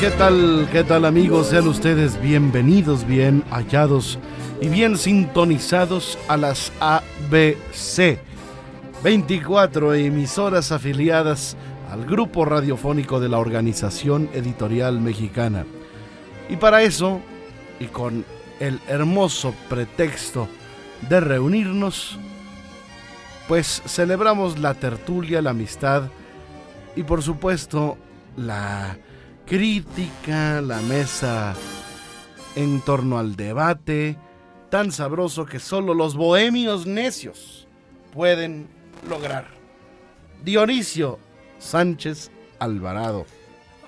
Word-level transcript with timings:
¿Qué 0.00 0.10
tal, 0.16 0.68
qué 0.72 0.84
tal 0.84 1.04
amigos? 1.04 1.48
Sean 1.48 1.68
ustedes 1.68 2.20
bienvenidos, 2.20 3.06
bien 3.06 3.42
hallados 3.50 4.18
y 4.60 4.68
bien 4.68 4.96
sintonizados 4.96 6.18
a 6.28 6.36
las 6.36 6.72
ABC. 6.80 8.18
24 9.02 9.94
emisoras 9.94 10.72
afiliadas 10.72 11.56
al 11.90 12.04
grupo 12.04 12.44
radiofónico 12.44 13.20
de 13.20 13.28
la 13.28 13.38
Organización 13.38 14.28
Editorial 14.34 15.00
Mexicana. 15.00 15.64
Y 16.48 16.56
para 16.56 16.82
eso, 16.82 17.20
y 17.78 17.86
con 17.86 18.24
el 18.58 18.80
hermoso 18.88 19.54
pretexto 19.68 20.48
de 21.08 21.20
reunirnos, 21.20 22.18
pues 23.46 23.82
celebramos 23.86 24.58
la 24.58 24.74
tertulia, 24.74 25.40
la 25.40 25.50
amistad 25.50 26.04
y 26.96 27.04
por 27.04 27.22
supuesto 27.22 27.96
la 28.36 28.98
crítica, 29.46 30.60
la 30.60 30.80
mesa 30.80 31.54
en 32.56 32.80
torno 32.80 33.18
al 33.18 33.36
debate, 33.36 34.18
tan 34.70 34.92
sabroso 34.92 35.46
que 35.46 35.58
solo 35.58 35.94
los 35.94 36.16
bohemios 36.16 36.86
necios 36.86 37.66
pueden 38.12 38.68
lograr. 39.08 39.48
Dionisio 40.44 41.18
Sánchez 41.58 42.30
Alvarado. 42.58 43.26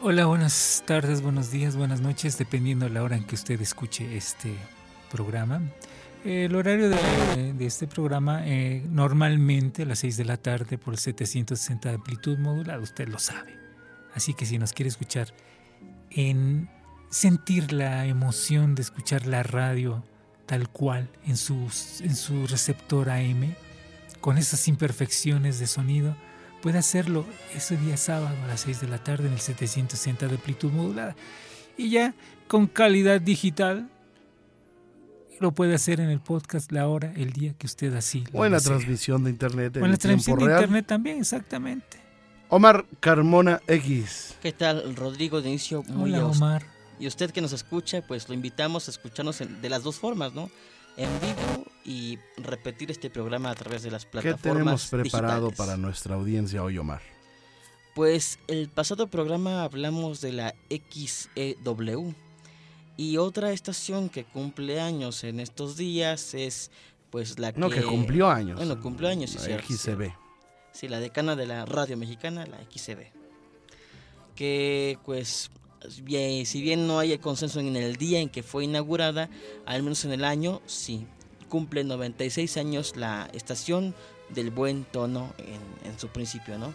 Hola, 0.02 0.26
buenas 0.26 0.82
tardes, 0.86 1.20
buenos 1.20 1.50
días, 1.50 1.76
buenas 1.76 2.00
noches, 2.00 2.38
dependiendo 2.38 2.86
de 2.86 2.92
la 2.92 3.02
hora 3.02 3.16
en 3.16 3.24
que 3.24 3.34
usted 3.34 3.60
escuche 3.60 4.16
este 4.16 4.54
programa. 5.10 5.60
El 6.24 6.54
horario 6.54 6.90
de, 6.90 7.54
este 7.60 7.86
programa 7.86 8.46
eh, 8.46 8.82
normalmente 8.90 9.82
a 9.82 9.86
las 9.86 10.00
6 10.00 10.16
de 10.18 10.24
la 10.24 10.36
tarde 10.36 10.78
por 10.78 10.94
el 10.94 10.98
760 10.98 11.88
de 11.88 11.94
amplitud 11.94 12.38
modulada, 12.38 12.78
usted 12.78 13.08
lo 13.08 13.18
sabe. 13.18 13.58
Así 14.14 14.34
que 14.34 14.46
si 14.46 14.58
nos 14.58 14.72
quiere 14.72 14.88
escuchar 14.88 15.28
en 16.10 16.68
sentir 17.10 17.72
la 17.72 18.06
emoción 18.06 18.74
de 18.74 18.82
escuchar 18.82 19.26
la 19.26 19.42
radio 19.42 20.04
tal 20.50 20.68
cual 20.68 21.08
en, 21.28 21.36
sus, 21.36 22.00
en 22.00 22.16
su 22.16 22.48
receptor 22.48 23.08
AM, 23.08 23.54
con 24.20 24.36
esas 24.36 24.66
imperfecciones 24.66 25.60
de 25.60 25.68
sonido, 25.68 26.16
puede 26.60 26.78
hacerlo 26.78 27.24
ese 27.54 27.76
día 27.76 27.96
sábado 27.96 28.36
a 28.42 28.48
las 28.48 28.62
6 28.62 28.80
de 28.80 28.88
la 28.88 28.98
tarde 28.98 29.28
en 29.28 29.34
el 29.34 29.38
760 29.38 30.26
de 30.26 30.34
amplitud 30.34 30.72
modulada. 30.72 31.14
Y 31.78 31.90
ya 31.90 32.14
con 32.48 32.66
calidad 32.66 33.20
digital 33.20 33.88
lo 35.38 35.52
puede 35.52 35.76
hacer 35.76 36.00
en 36.00 36.10
el 36.10 36.18
podcast 36.18 36.72
la 36.72 36.88
hora, 36.88 37.12
el 37.14 37.32
día 37.32 37.54
que 37.56 37.68
usted 37.68 37.94
así 37.94 38.24
lo 38.32 38.40
O 38.40 38.44
en 38.44 38.50
la 38.50 38.60
transmisión 38.60 39.22
de 39.22 39.30
internet. 39.30 39.76
O 39.76 39.84
en 39.84 39.92
la 39.92 39.98
transmisión 39.98 40.36
de 40.36 40.46
internet 40.46 40.84
también, 40.84 41.20
exactamente. 41.20 41.98
Omar 42.48 42.86
Carmona 42.98 43.60
X. 43.68 44.34
¿Qué 44.42 44.50
tal, 44.50 44.96
Rodrigo 44.96 45.42
de 45.42 45.50
inicio? 45.50 45.84
Muy 45.84 46.12
Hola, 46.12 46.26
Omar. 46.26 46.79
Y 47.00 47.06
usted 47.06 47.30
que 47.30 47.40
nos 47.40 47.52
escucha, 47.54 48.02
pues 48.06 48.28
lo 48.28 48.34
invitamos 48.34 48.86
a 48.86 48.90
escucharnos 48.90 49.38
de 49.38 49.68
las 49.70 49.82
dos 49.82 49.98
formas, 49.98 50.34
¿no? 50.34 50.50
En 50.98 51.08
vivo 51.20 51.64
y 51.82 52.18
repetir 52.36 52.90
este 52.90 53.08
programa 53.08 53.50
a 53.50 53.54
través 53.54 53.82
de 53.82 53.90
las 53.90 54.04
plataformas. 54.04 54.42
¿Qué 54.42 54.48
tenemos 54.48 54.86
preparado 54.86 55.50
para 55.50 55.78
nuestra 55.78 56.16
audiencia 56.16 56.62
hoy, 56.62 56.76
Omar? 56.76 57.00
Pues 57.94 58.38
el 58.48 58.68
pasado 58.68 59.06
programa 59.06 59.64
hablamos 59.64 60.20
de 60.20 60.32
la 60.32 60.54
XEW 60.68 62.14
y 62.98 63.16
otra 63.16 63.52
estación 63.52 64.10
que 64.10 64.24
cumple 64.24 64.78
años 64.78 65.24
en 65.24 65.40
estos 65.40 65.78
días 65.78 66.34
es 66.34 66.70
pues 67.08 67.38
la 67.38 67.52
que... 67.52 67.60
No, 67.60 67.70
que 67.70 67.82
cumplió 67.82 68.28
años. 68.28 68.58
Bueno, 68.58 68.78
cumplió 68.78 69.08
años, 69.08 69.30
sí, 69.30 69.38
la 69.50 69.58
XCB. 69.58 70.12
Sí, 70.72 70.86
la 70.86 71.00
decana 71.00 71.34
de 71.34 71.46
la 71.46 71.64
radio 71.64 71.96
mexicana, 71.96 72.44
la 72.46 72.58
XCB. 72.58 73.06
Que 74.34 74.98
pues 75.04 75.50
bien, 76.02 76.46
si 76.46 76.60
bien 76.60 76.86
no 76.86 76.98
hay 76.98 77.16
consenso 77.18 77.60
en 77.60 77.76
el 77.76 77.96
día 77.96 78.20
en 78.20 78.28
que 78.28 78.42
fue 78.42 78.64
inaugurada, 78.64 79.28
al 79.66 79.82
menos 79.82 80.04
en 80.04 80.12
el 80.12 80.24
año, 80.24 80.60
sí, 80.66 81.06
cumple 81.48 81.84
96 81.84 82.56
años 82.56 82.96
la 82.96 83.28
estación 83.32 83.94
del 84.30 84.50
buen 84.50 84.84
tono 84.84 85.34
en, 85.38 85.90
en 85.90 85.98
su 85.98 86.08
principio, 86.08 86.58
¿no? 86.58 86.72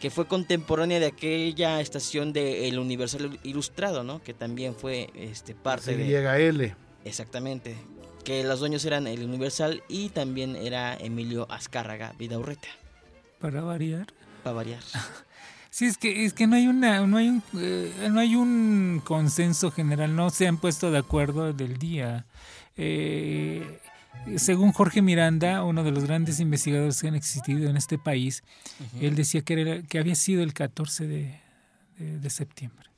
Que 0.00 0.10
fue 0.10 0.26
contemporánea 0.26 0.98
de 0.98 1.06
aquella 1.06 1.80
estación 1.80 2.32
de 2.32 2.68
El 2.68 2.78
Universal 2.78 3.38
Ilustrado, 3.44 4.02
¿no? 4.02 4.22
Que 4.22 4.34
también 4.34 4.74
fue 4.74 5.10
este, 5.14 5.54
parte 5.54 5.96
de... 5.96 6.06
Llega 6.06 6.38
L. 6.38 6.74
Exactamente. 7.04 7.76
Que 8.24 8.42
los 8.42 8.60
dueños 8.60 8.84
eran 8.84 9.06
El 9.06 9.22
Universal 9.22 9.82
y 9.88 10.08
también 10.08 10.56
era 10.56 10.96
Emilio 10.96 11.46
Azcárraga 11.50 12.14
Vidaurreta. 12.18 12.68
Para 13.38 13.62
variar. 13.62 14.06
Para 14.42 14.56
variar. 14.56 14.82
Sí, 15.72 15.86
es 15.86 15.96
que, 15.96 16.26
es 16.26 16.34
que 16.34 16.46
no 16.46 16.54
hay 16.54 16.66
una, 16.66 17.06
no 17.06 17.16
hay 17.16 17.30
un, 17.30 17.42
eh, 17.56 18.08
no 18.10 18.20
hay 18.20 18.36
un 18.36 19.00
consenso 19.02 19.70
general, 19.70 20.14
no 20.14 20.28
se 20.28 20.46
han 20.46 20.58
puesto 20.58 20.90
de 20.90 20.98
acuerdo 20.98 21.50
del 21.54 21.78
día. 21.78 22.26
Eh, 22.76 23.80
según 24.36 24.72
Jorge 24.72 25.00
Miranda, 25.00 25.64
uno 25.64 25.82
de 25.82 25.90
los 25.90 26.04
grandes 26.04 26.40
investigadores 26.40 27.00
que 27.00 27.08
han 27.08 27.14
existido 27.14 27.70
en 27.70 27.78
este 27.78 27.96
país, 27.96 28.44
él 29.00 29.14
decía 29.14 29.40
que, 29.40 29.62
era, 29.62 29.82
que 29.82 29.98
había 29.98 30.14
sido 30.14 30.42
el 30.42 30.52
14 30.52 31.06
de, 31.06 31.40
de, 31.96 32.18
de, 32.18 32.30
septiembre. 32.30 32.90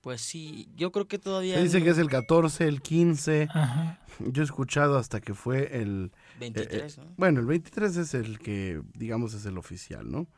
Pues 0.00 0.20
sí, 0.20 0.68
yo 0.76 0.92
creo 0.92 1.08
que 1.08 1.18
todavía... 1.18 1.56
Se 1.56 1.64
dice 1.64 1.82
que 1.82 1.90
es 1.90 1.98
el 1.98 2.08
14, 2.08 2.68
el 2.68 2.82
15. 2.82 3.48
Ajá. 3.50 3.98
Yo 4.20 4.42
he 4.42 4.44
escuchado 4.44 4.96
hasta 4.96 5.20
que 5.20 5.34
fue 5.34 5.76
el... 5.82 6.12
23, 6.38 6.98
¿no? 6.98 7.04
Bueno, 7.16 7.40
el 7.40 7.46
23 7.46 7.96
es 7.96 8.14
el 8.14 8.38
que, 8.38 8.80
digamos, 8.94 9.34
es 9.34 9.44
el 9.44 9.58
oficial, 9.58 10.08
¿no? 10.08 10.28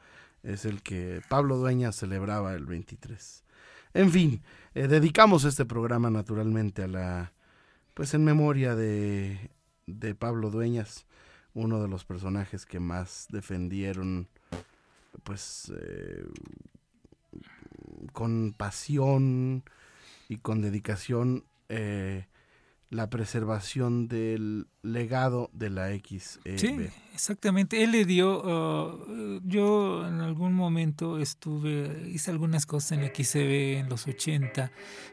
Es 0.45 0.65
el 0.65 0.83
que 0.83 1.23
Pablo 1.29 1.57
Dueñas 1.57 1.97
celebraba 1.97 2.55
el 2.55 2.67
23. 2.67 3.45
En 3.95 4.11
fin, 4.11 4.43
eh, 4.75 4.87
dedicamos 4.87 5.45
este 5.45 5.65
programa 5.65 6.11
naturalmente 6.11 6.83
a 6.85 6.89
la, 6.89 7.33
pues 7.95 8.15
en 8.15 8.25
memoria 8.25 8.75
de, 8.75 9.51
de 9.87 10.15
Pablo 10.15 10.51
Dueñas, 10.51 11.07
uno 11.55 11.81
de 11.81 11.89
los 11.89 12.05
personajes 12.05 12.67
que 12.67 12.81
más 12.81 13.27
defendieron, 13.31 14.29
pues, 15.23 15.73
eh, 15.77 16.27
con 18.13 18.53
pasión 18.57 19.65
y 20.29 20.39
con 20.39 20.61
dedicación 20.61 21.45
eh, 21.69 22.27
la 22.95 23.11
preservación 23.11 24.07
del 24.07 24.69
legado 24.83 25.51
de 25.53 25.71
la 25.71 25.93
X. 25.93 26.39
sí, 26.57 26.77
exactamente. 27.13 27.83
Él 27.83 27.91
le 27.91 28.05
dio, 28.05 28.41
uh, 28.41 29.41
yo 29.45 30.07
en 30.07 30.21
algún 30.21 30.55
momento 30.55 31.19
estuve, 31.19 32.09
hice 32.09 32.31
algunas 32.31 32.67
cosas 32.67 32.93
en 32.93 33.03
la 33.03 33.09
XCB 33.09 33.79
en 33.81 33.89
los 33.89 34.07
80, 34.07 34.71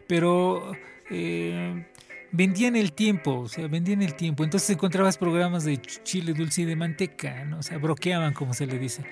pero 0.08 0.72
eh, 1.10 1.88
vendían 2.32 2.76
el 2.76 2.94
tiempo, 2.94 3.40
o 3.40 3.50
sea, 3.50 3.68
vendían 3.68 4.04
el 4.04 4.16
tiempo. 4.16 4.44
Entonces 4.44 4.70
encontrabas 4.70 5.18
programas 5.18 5.64
de 5.64 5.82
chile 5.82 6.34
dulce 6.34 6.62
y 6.62 6.66
de 6.66 6.76
manteca, 6.76 7.46
¿no? 7.46 7.60
O 7.60 7.64
sea, 7.64 7.80
broqueaban, 7.80 8.34
como 8.34 8.54
se 8.54 8.68
le 8.68 8.78
dice. 8.78 9.04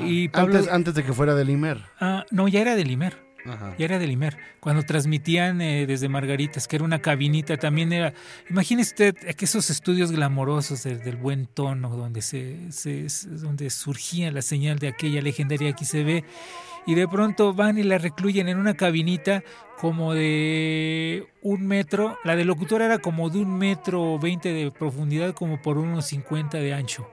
Y 0.00 0.28
antes, 0.32 0.68
antes 0.68 0.94
de 0.94 1.04
que 1.04 1.12
fuera 1.12 1.34
del 1.34 1.48
Imer. 1.48 1.80
Ah, 2.00 2.26
no, 2.30 2.48
ya 2.48 2.60
era 2.60 2.76
del 2.76 2.90
Imer. 2.90 3.29
Y 3.78 3.84
era 3.84 3.98
del 3.98 4.10
Imer. 4.10 4.36
Cuando 4.60 4.82
transmitían 4.82 5.60
eh, 5.60 5.86
desde 5.86 6.08
Margaritas, 6.08 6.68
que 6.68 6.76
era 6.76 6.84
una 6.84 7.00
cabinita, 7.00 7.56
también 7.56 7.92
era. 7.92 8.12
Imagínese 8.48 8.90
usted 8.90 9.34
que 9.34 9.44
esos 9.44 9.70
estudios 9.70 10.12
glamorosos 10.12 10.82
del, 10.82 11.16
buen 11.16 11.46
tono, 11.46 11.90
donde, 11.90 12.22
se, 12.22 12.70
se, 12.72 13.06
donde 13.26 13.70
surgía 13.70 14.30
la 14.30 14.42
señal 14.42 14.78
de 14.78 14.88
aquella 14.88 15.22
legendaria 15.22 15.74
XCB. 15.76 16.24
y 16.86 16.94
de 16.94 17.08
pronto 17.08 17.54
van 17.54 17.78
y 17.78 17.82
la 17.82 17.98
recluyen 17.98 18.48
en 18.48 18.58
una 18.58 18.74
cabinita 18.74 19.42
como 19.78 20.12
de 20.12 21.26
un 21.42 21.66
metro, 21.66 22.18
la 22.24 22.36
del 22.36 22.48
locutor 22.48 22.82
era 22.82 22.98
como 22.98 23.30
de 23.30 23.38
un 23.38 23.56
metro 23.56 24.18
veinte 24.18 24.52
de 24.52 24.70
profundidad 24.70 25.32
como 25.32 25.62
por 25.62 25.78
unos 25.78 26.06
50 26.06 26.58
de 26.58 26.74
ancho. 26.74 27.08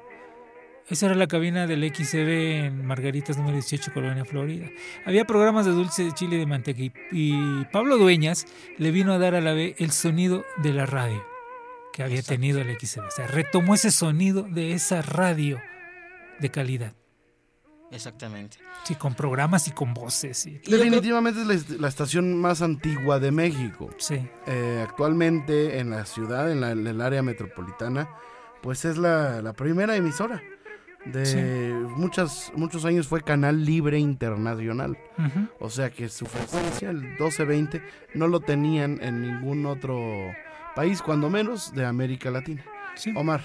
Esa 0.90 1.08
era 1.08 1.16
la 1.16 1.28
cabina 1.28 1.68
del 1.68 1.84
XCB 1.84 2.66
en 2.66 2.86
Margaritas 2.86 3.38
número 3.38 3.56
18, 3.56 3.92
Colonia, 3.94 4.24
Florida. 4.24 4.70
Había 5.06 5.26
programas 5.26 5.66
de 5.66 5.74
dulce 5.74 6.06
de 6.06 6.14
chile 6.14 6.38
y 6.38 6.40
de 6.40 6.46
manteca 6.46 6.82
y, 7.12 7.66
Pablo 7.74 7.98
Dueñas 7.98 8.46
le 8.78 8.92
vino 8.92 9.12
a 9.12 9.18
dar 9.18 9.36
a 9.36 9.42
la 9.42 9.52
vez 9.52 9.76
el 9.80 9.92
sonido 9.92 10.46
de 10.64 10.72
la 10.72 10.86
radio 10.86 11.22
que 11.92 12.04
había 12.04 12.22
tenido 12.22 12.62
el 12.62 12.74
XCB. 12.80 13.06
O 13.06 13.12
sea, 13.12 13.28
retomó 13.28 13.76
ese 13.76 13.92
sonido 13.92 14.44
de 14.44 14.74
esa 14.74 15.02
radio 15.02 15.60
de 16.40 16.52
calidad. 16.52 16.94
Exactamente. 17.92 18.58
Sí, 18.86 18.96
con 18.96 19.14
programas 19.14 19.68
y 19.68 19.72
con 19.72 19.94
voces. 19.94 20.48
Definitivamente 20.66 21.42
es 21.42 21.70
la, 21.82 21.88
estación 21.90 22.40
más 22.40 22.62
antigua 22.62 23.20
de 23.20 23.32
México. 23.32 23.90
Sí. 23.98 24.26
Eh, 24.46 24.86
actualmente 24.88 25.80
en 25.80 25.90
la 25.90 26.06
ciudad, 26.06 26.50
en, 26.50 26.64
el 26.64 27.02
área 27.02 27.22
metropolitana, 27.22 28.10
pues 28.62 28.86
es 28.86 28.98
la 28.98 29.54
primera 29.54 29.96
emisora 29.96 30.42
de 31.12 31.74
muchas, 31.96 32.52
muchos 32.56 32.86
años 32.86 33.08
fue 33.08 33.22
Canal 33.22 33.66
Libre 33.66 34.00
Internacional. 34.00 34.98
O 35.60 35.70
sea 35.70 35.90
que 35.90 36.10
su 36.10 36.26
frecuencia, 36.26 36.90
el 36.90 37.02
1220, 37.02 37.82
no 38.14 38.28
lo 38.28 38.40
tenían 38.40 39.00
en 39.02 39.22
ningún 39.22 39.66
otro 39.66 40.00
país, 40.76 41.02
cuando 41.02 41.30
menos 41.30 41.74
de 41.74 41.86
América 41.86 42.30
Latina. 42.30 42.64
Omar. 43.16 43.42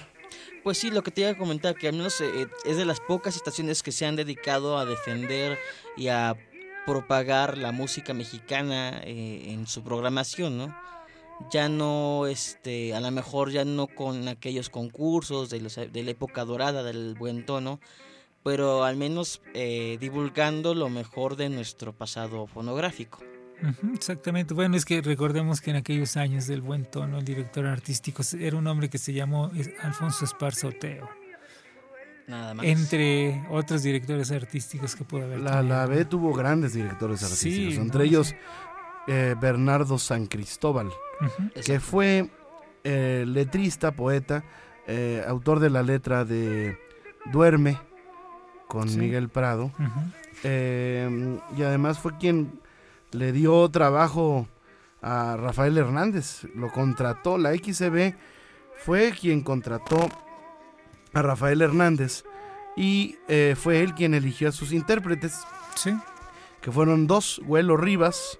Pues 0.63 0.77
sí, 0.77 0.91
lo 0.91 1.03
que 1.03 1.11
te 1.11 1.21
iba 1.21 1.31
a 1.31 1.37
comentar, 1.37 1.75
que 1.75 1.89
al 1.89 1.95
menos 1.95 2.21
eh, 2.21 2.47
es 2.63 2.77
de 2.77 2.85
las 2.85 2.99
pocas 3.01 3.35
estaciones 3.35 3.83
que 3.83 3.91
se 3.91 4.05
han 4.05 4.15
dedicado 4.15 4.77
a 4.77 4.85
defender 4.85 5.59
y 5.97 6.07
a 6.07 6.35
propagar 6.85 7.57
la 7.57 7.71
música 7.71 8.13
mexicana 8.13 9.01
eh, 9.03 9.45
en 9.47 9.67
su 9.67 9.83
programación, 9.83 10.57
¿no? 10.57 10.75
Ya 11.51 11.69
no, 11.69 12.27
este, 12.27 12.93
a 12.93 12.99
lo 12.99 13.11
mejor 13.11 13.51
ya 13.51 13.65
no 13.65 13.87
con 13.87 14.27
aquellos 14.27 14.69
concursos 14.69 15.49
de, 15.49 15.61
los, 15.61 15.75
de 15.75 16.03
la 16.03 16.11
época 16.11 16.45
dorada 16.45 16.83
del 16.83 17.15
buen 17.15 17.45
tono, 17.45 17.79
pero 18.43 18.83
al 18.83 18.97
menos 18.97 19.41
eh, 19.53 19.97
divulgando 19.99 20.75
lo 20.75 20.89
mejor 20.89 21.35
de 21.35 21.49
nuestro 21.49 21.93
pasado 21.93 22.47
fonográfico. 22.47 23.19
exactamente. 23.93 24.53
Bueno, 24.53 24.75
es 24.75 24.85
que 24.85 25.01
recordemos 25.01 25.61
que 25.61 25.71
en 25.71 25.77
aquellos 25.77 26.17
años 26.17 26.47
del 26.47 26.61
buen 26.61 26.85
tono, 26.85 27.19
el 27.19 27.25
director 27.25 27.65
artístico 27.65 28.23
era 28.39 28.57
un 28.57 28.67
hombre 28.67 28.89
que 28.89 28.97
se 28.97 29.13
llamó 29.13 29.51
Alfonso 29.81 30.25
Esparza 30.25 30.67
Oteo. 30.67 31.09
Nada 32.27 32.53
más. 32.53 32.65
Entre 32.65 33.43
otros 33.49 33.83
directores 33.83 34.31
artísticos 34.31 34.95
que 34.95 35.03
pudo 35.03 35.23
haber. 35.23 35.41
La, 35.41 35.61
la 35.61 35.85
B 35.85 36.05
tuvo 36.05 36.33
grandes 36.33 36.73
directores 36.73 37.21
artísticos, 37.21 37.75
entre 37.75 38.05
ellos 38.05 38.33
eh, 39.05 39.35
Bernardo 39.39 39.97
San 39.97 40.27
Cristóbal, 40.27 40.89
que 41.65 41.81
fue 41.81 42.29
eh, 42.85 43.25
letrista, 43.27 43.91
poeta, 43.91 44.45
eh, 44.87 45.23
autor 45.27 45.59
de 45.59 45.69
la 45.69 45.83
letra 45.83 46.23
de 46.23 46.77
Duerme 47.31 47.77
con 48.67 48.97
Miguel 48.97 49.27
Prado, 49.27 49.71
y 50.43 51.63
además 51.63 51.99
fue 51.99 52.17
quien 52.17 52.61
le 53.11 53.33
dio 53.33 53.69
trabajo 53.69 54.47
a 55.01 55.35
Rafael 55.37 55.77
Hernández, 55.77 56.45
lo 56.55 56.71
contrató, 56.71 57.37
la 57.37 57.53
XCB 57.53 58.15
fue 58.85 59.11
quien 59.11 59.41
contrató 59.41 60.07
a 61.13 61.21
Rafael 61.21 61.61
Hernández 61.61 62.23
y 62.77 63.17
fue 63.55 63.81
él 63.81 63.93
quien 63.95 64.13
eligió 64.13 64.47
a 64.47 64.53
sus 64.53 64.71
intérpretes. 64.71 65.45
Que 66.61 66.71
fueron 66.71 67.07
dos, 67.07 67.41
Huelo 67.45 67.75
Rivas 67.75 68.39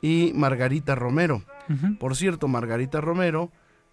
y 0.00 0.32
Margarita 0.34 0.94
Romero. 0.94 1.42
Por 2.00 2.16
cierto, 2.16 2.48
Margarita 2.48 3.00
Romero 3.00 3.50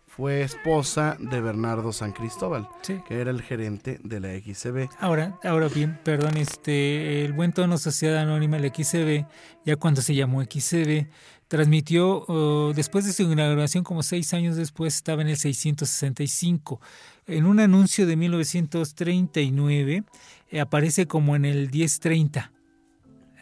fue 0.07 0.43
esposa 0.43 1.17
de 1.19 1.41
Bernardo 1.41 1.91
San 1.91 2.13
Cristóbal, 2.13 2.69
que 2.85 3.19
era 3.19 3.31
el 3.31 3.41
gerente 3.41 3.99
de 4.01 4.21
la 4.21 4.29
XCB. 4.29 4.87
Ahora, 4.99 5.37
ahora 5.43 5.67
bien, 5.67 5.99
perdón, 6.05 6.37
este, 6.37 7.25
el 7.25 7.33
buen 7.33 7.51
tono 7.51 7.77
Sociedad 7.77 8.19
Anónima, 8.19 8.57
la 8.57 8.69
XCB, 8.69 9.25
ya 9.65 9.75
cuando 9.75 10.01
se 10.01 10.15
llamó 10.15 10.41
XCB, 10.41 11.07
transmitió, 11.49 12.23
oh, 12.27 12.71
después 12.73 13.03
de 13.03 13.11
su 13.11 13.23
inauguración, 13.23 13.83
como 13.83 14.03
seis 14.03 14.33
años 14.33 14.55
después, 14.55 14.95
estaba 14.95 15.21
en 15.21 15.27
el 15.27 15.37
665. 15.37 16.79
En 17.27 17.45
un 17.45 17.59
anuncio 17.59 18.07
de 18.07 18.15
1939, 18.15 20.03
eh, 20.49 20.61
aparece 20.61 21.07
como 21.07 21.35
en 21.35 21.43
el 21.43 21.69
1030 21.69 22.54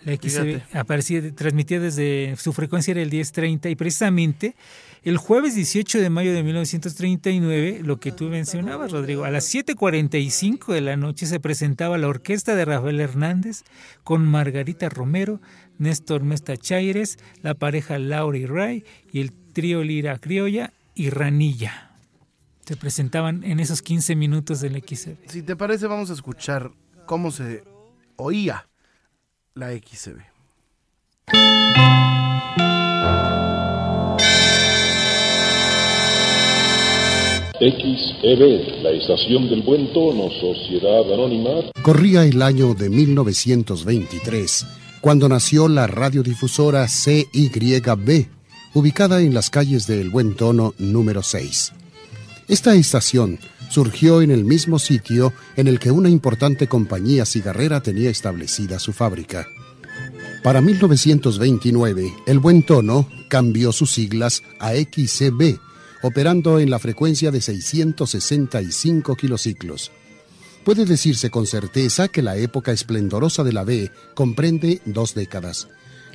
la 0.05 0.15
XB 0.15 0.75
aparecía, 0.75 1.33
transmitía 1.33 1.79
desde 1.79 2.35
su 2.38 2.53
frecuencia 2.53 2.91
era 2.91 3.01
el 3.01 3.09
1030 3.09 3.69
y 3.69 3.75
precisamente 3.75 4.55
el 5.03 5.17
jueves 5.17 5.55
18 5.55 6.00
de 6.00 6.09
mayo 6.09 6.33
de 6.33 6.44
1939, 6.44 7.81
lo 7.83 8.00
que 8.00 8.13
tú 8.13 8.25
mencionabas, 8.25 8.91
Rodrigo, 8.91 9.25
a 9.25 9.31
las 9.31 9.53
7:45 9.53 10.73
de 10.73 10.81
la 10.81 10.95
noche 10.95 11.25
se 11.25 11.41
presentaba 11.41 11.97
la 11.97 12.07
orquesta 12.07 12.55
de 12.55 12.63
Rafael 12.63 13.01
Hernández 13.01 13.63
con 14.03 14.25
Margarita 14.25 14.88
Romero, 14.88 15.41
Néstor 15.77 16.23
Mesta 16.23 16.56
Chaires, 16.56 17.17
la 17.41 17.53
pareja 17.53 17.99
Laura 17.99 18.38
y 18.38 18.45
Ray 18.45 18.85
y 19.11 19.19
el 19.19 19.33
trío 19.33 19.83
Lira 19.83 20.17
Criolla 20.19 20.71
y 20.95 21.09
Ranilla. 21.09 21.97
Se 22.65 22.77
presentaban 22.77 23.44
en 23.44 23.59
esos 23.59 23.81
15 23.81 24.15
minutos 24.15 24.61
del 24.61 24.81
XB. 24.81 25.17
Si 25.27 25.41
te 25.41 25.57
parece, 25.57 25.88
vamos 25.88 26.11
a 26.11 26.13
escuchar 26.13 26.71
cómo 27.06 27.31
se 27.31 27.65
oía 28.15 28.69
la 29.55 29.71
XCB. 29.71 30.17
XEB, 37.59 38.81
la 38.81 38.89
estación 38.89 39.50
del 39.50 39.61
buen 39.61 39.94
tono, 39.94 40.29
Sociedad 40.41 41.13
Anónima. 41.13 41.71
Corría 41.83 42.25
el 42.25 42.41
año 42.41 42.73
de 42.73 42.89
1923, 42.89 44.65
cuando 45.01 45.29
nació 45.29 45.67
la 45.67 45.85
radiodifusora 45.85 46.88
CYB, 46.88 48.27
ubicada 48.73 49.21
en 49.21 49.35
las 49.35 49.51
calles 49.51 49.85
del 49.85 50.09
Buen 50.09 50.35
Tono 50.35 50.73
número 50.79 51.21
6. 51.21 51.73
Esta 52.47 52.73
estación 52.73 53.38
surgió 53.73 54.21
en 54.21 54.29
el 54.29 54.45
mismo 54.45 54.77
sitio 54.77 55.33
en 55.57 55.67
el 55.67 55.79
que 55.79 55.89
una 55.89 56.07
importante 56.07 56.67
compañía 56.67 57.25
cigarrera 57.25 57.81
tenía 57.81 58.11
establecida 58.11 58.77
su 58.77 58.93
fábrica. 58.93 59.47
Para 60.43 60.61
1929, 60.61 62.13
el 62.27 62.37
Buen 62.37 62.61
Tono 62.61 63.09
cambió 63.29 63.71
sus 63.71 63.91
siglas 63.91 64.43
a 64.59 64.73
XCB, 64.73 65.57
operando 66.03 66.59
en 66.59 66.69
la 66.69 66.77
frecuencia 66.77 67.31
de 67.31 67.41
665 67.41 69.15
kilociclos. 69.15 69.92
Puede 70.63 70.85
decirse 70.85 71.31
con 71.31 71.47
certeza 71.47 72.09
que 72.09 72.21
la 72.21 72.37
época 72.37 72.71
esplendorosa 72.71 73.44
de 73.44 73.53
la 73.53 73.63
B 73.63 73.89
comprende 74.13 74.81
dos 74.85 75.15
décadas, 75.15 75.68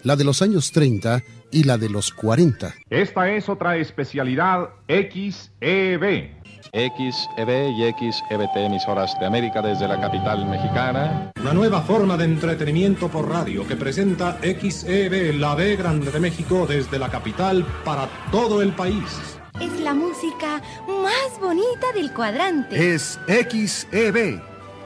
la 0.04 0.14
de 0.14 0.22
los 0.22 0.42
años 0.42 0.70
30 0.70 1.24
y 1.50 1.64
la 1.64 1.76
de 1.76 1.88
los 1.88 2.12
40. 2.12 2.72
Esta 2.88 3.32
es 3.32 3.48
otra 3.48 3.78
especialidad 3.78 4.68
XEB 4.86 6.37
XEB 6.72 7.70
y 7.70 7.92
XEBT 7.92 8.56
emisoras 8.56 9.18
de 9.18 9.26
América 9.26 9.62
desde 9.62 9.88
la 9.88 10.00
capital 10.00 10.46
mexicana. 10.46 11.32
Una 11.40 11.52
nueva 11.52 11.80
forma 11.82 12.16
de 12.16 12.24
entretenimiento 12.24 13.08
por 13.08 13.28
radio 13.28 13.66
que 13.66 13.76
presenta 13.76 14.38
XEB, 14.42 15.34
la 15.34 15.54
B 15.54 15.76
Grande 15.76 16.10
de 16.10 16.20
México 16.20 16.66
desde 16.66 16.98
la 16.98 17.08
capital 17.08 17.64
para 17.84 18.08
todo 18.30 18.62
el 18.62 18.72
país. 18.72 19.38
Es 19.60 19.80
la 19.80 19.94
música 19.94 20.62
más 20.86 21.40
bonita 21.40 21.92
del 21.94 22.12
cuadrante. 22.12 22.94
Es 22.94 23.18
XEB. 23.26 24.40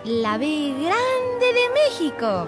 La 0.05 0.39
B 0.39 0.75
Grande 0.79 1.47
de 1.53 1.69
México. 1.75 2.47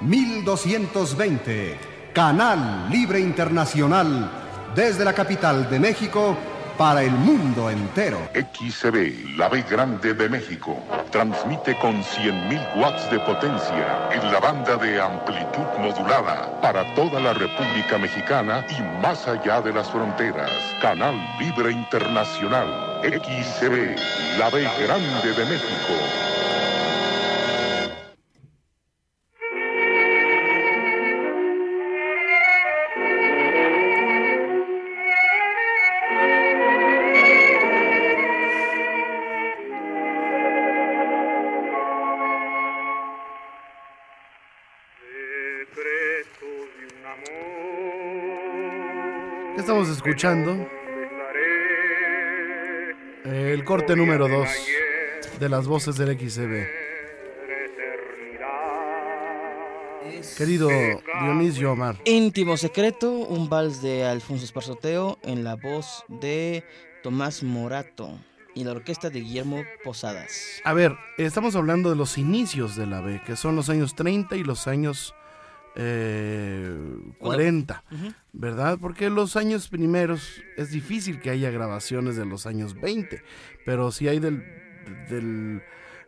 1220 0.00 1.95
Canal 2.16 2.88
Libre 2.90 3.20
Internacional, 3.20 4.30
desde 4.74 5.04
la 5.04 5.12
capital 5.12 5.68
de 5.68 5.78
México 5.78 6.34
para 6.78 7.02
el 7.02 7.10
mundo 7.10 7.68
entero. 7.68 8.16
XCB, 8.32 9.36
la 9.36 9.50
B 9.50 9.62
Grande 9.70 10.14
de 10.14 10.26
México, 10.26 10.78
transmite 11.10 11.76
con 11.76 12.02
100.000 12.02 12.76
watts 12.76 13.10
de 13.10 13.18
potencia 13.20 14.08
en 14.10 14.32
la 14.32 14.40
banda 14.40 14.76
de 14.78 14.98
amplitud 14.98 15.66
modulada 15.78 16.58
para 16.62 16.86
toda 16.94 17.20
la 17.20 17.34
República 17.34 17.98
Mexicana 17.98 18.64
y 18.70 18.80
más 19.02 19.28
allá 19.28 19.60
de 19.60 19.74
las 19.74 19.90
fronteras. 19.90 20.50
Canal 20.80 21.14
Libre 21.38 21.70
Internacional, 21.70 22.98
XCB, 23.02 23.94
la 24.38 24.48
B 24.48 24.66
Grande 24.80 25.34
de 25.34 25.44
México. 25.44 26.35
¿Qué 49.56 49.60
estamos 49.60 49.88
escuchando? 49.88 50.68
El 53.24 53.64
corte 53.64 53.96
número 53.96 54.28
2 54.28 54.46
de 55.40 55.48
las 55.48 55.66
voces 55.66 55.96
del 55.96 56.10
XCB. 56.10 56.66
Querido 60.36 60.68
Dionisio 60.68 61.72
Omar. 61.72 61.96
Íntimo 62.04 62.58
secreto, 62.58 63.10
un 63.10 63.48
vals 63.48 63.80
de 63.80 64.04
Alfonso 64.04 64.44
Esparzoteo 64.44 65.18
en 65.22 65.42
la 65.42 65.56
voz 65.56 66.04
de 66.08 66.62
Tomás 67.02 67.42
Morato 67.42 68.10
y 68.54 68.64
la 68.64 68.72
orquesta 68.72 69.08
de 69.08 69.20
Guillermo 69.20 69.64
Posadas. 69.82 70.60
A 70.64 70.74
ver, 70.74 70.94
estamos 71.16 71.56
hablando 71.56 71.88
de 71.88 71.96
los 71.96 72.18
inicios 72.18 72.76
de 72.76 72.84
la 72.84 73.00
B, 73.00 73.22
que 73.24 73.36
son 73.36 73.56
los 73.56 73.70
años 73.70 73.94
30 73.94 74.36
y 74.36 74.44
los 74.44 74.66
años 74.66 75.14
eh, 75.76 76.74
40, 77.18 77.84
¿verdad? 78.32 78.78
Porque 78.80 79.10
los 79.10 79.36
años 79.36 79.68
primeros 79.68 80.42
es 80.56 80.70
difícil 80.70 81.20
que 81.20 81.30
haya 81.30 81.50
grabaciones 81.50 82.16
de 82.16 82.24
los 82.24 82.46
años 82.46 82.74
20, 82.80 83.22
pero 83.64 83.90
si 83.92 84.08
hay 84.08 84.18
del... 84.18 84.42
del 85.08 85.62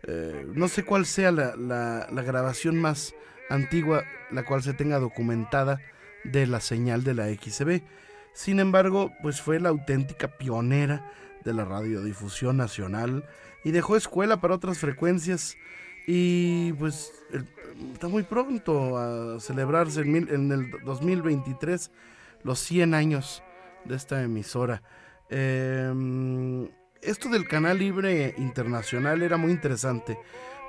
eh, 0.05 0.47
no 0.55 0.69
sé 0.69 0.85
cuál 0.85 1.07
sea 1.07 1.33
la, 1.33 1.57
la, 1.57 2.09
la 2.11 2.23
grabación 2.23 2.81
más 2.81 3.15
antigua, 3.51 4.05
la 4.31 4.45
cual 4.45 4.63
se 4.63 4.73
tenga 4.73 5.01
documentada 5.01 5.81
de 6.25 6.47
la 6.47 6.61
señal 6.61 7.03
de 7.03 7.15
la 7.15 7.27
XCB. 7.27 7.83
Sin 8.33 8.61
embargo, 8.61 9.13
pues 9.23 9.41
fue 9.41 9.59
la 9.59 9.71
auténtica 9.71 10.39
pionera 10.39 11.11
de 11.45 11.53
la 11.53 11.65
radiodifusión 11.65 12.57
nacional 12.57 13.25
y 13.65 13.73
dejó 13.73 13.97
escuela 13.97 14.41
para 14.41 14.55
otras 14.55 14.79
frecuencias 14.79 15.57
y 16.11 16.73
pues 16.73 17.13
está 17.93 18.09
muy 18.09 18.23
pronto 18.23 18.97
a 18.97 19.39
celebrarse 19.41 20.01
en, 20.01 20.13
mil, 20.13 20.29
en, 20.31 20.51
el 20.51 20.71
2023 20.83 21.91
los 22.45 22.61
100 22.61 22.95
años 22.95 23.43
de 23.85 23.95
esta 23.95 24.23
emisora. 24.23 24.83
Eh, 25.29 25.93
esto 27.03 27.29
del 27.29 27.47
canal 27.47 27.79
libre 27.79 28.35
internacional 28.39 29.21
era 29.21 29.37
muy 29.37 29.53
interesante 29.53 30.19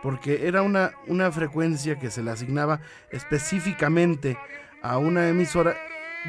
porque 0.04 0.46
era 0.46 0.62
una, 0.62 0.92
una 1.08 1.32
frecuencia 1.32 1.98
que 1.98 2.12
se 2.12 2.22
le 2.22 2.32
asignaba 2.32 2.82
específicamente 3.10 4.38
a 4.82 4.98
una 4.98 5.30
emisora 5.30 5.78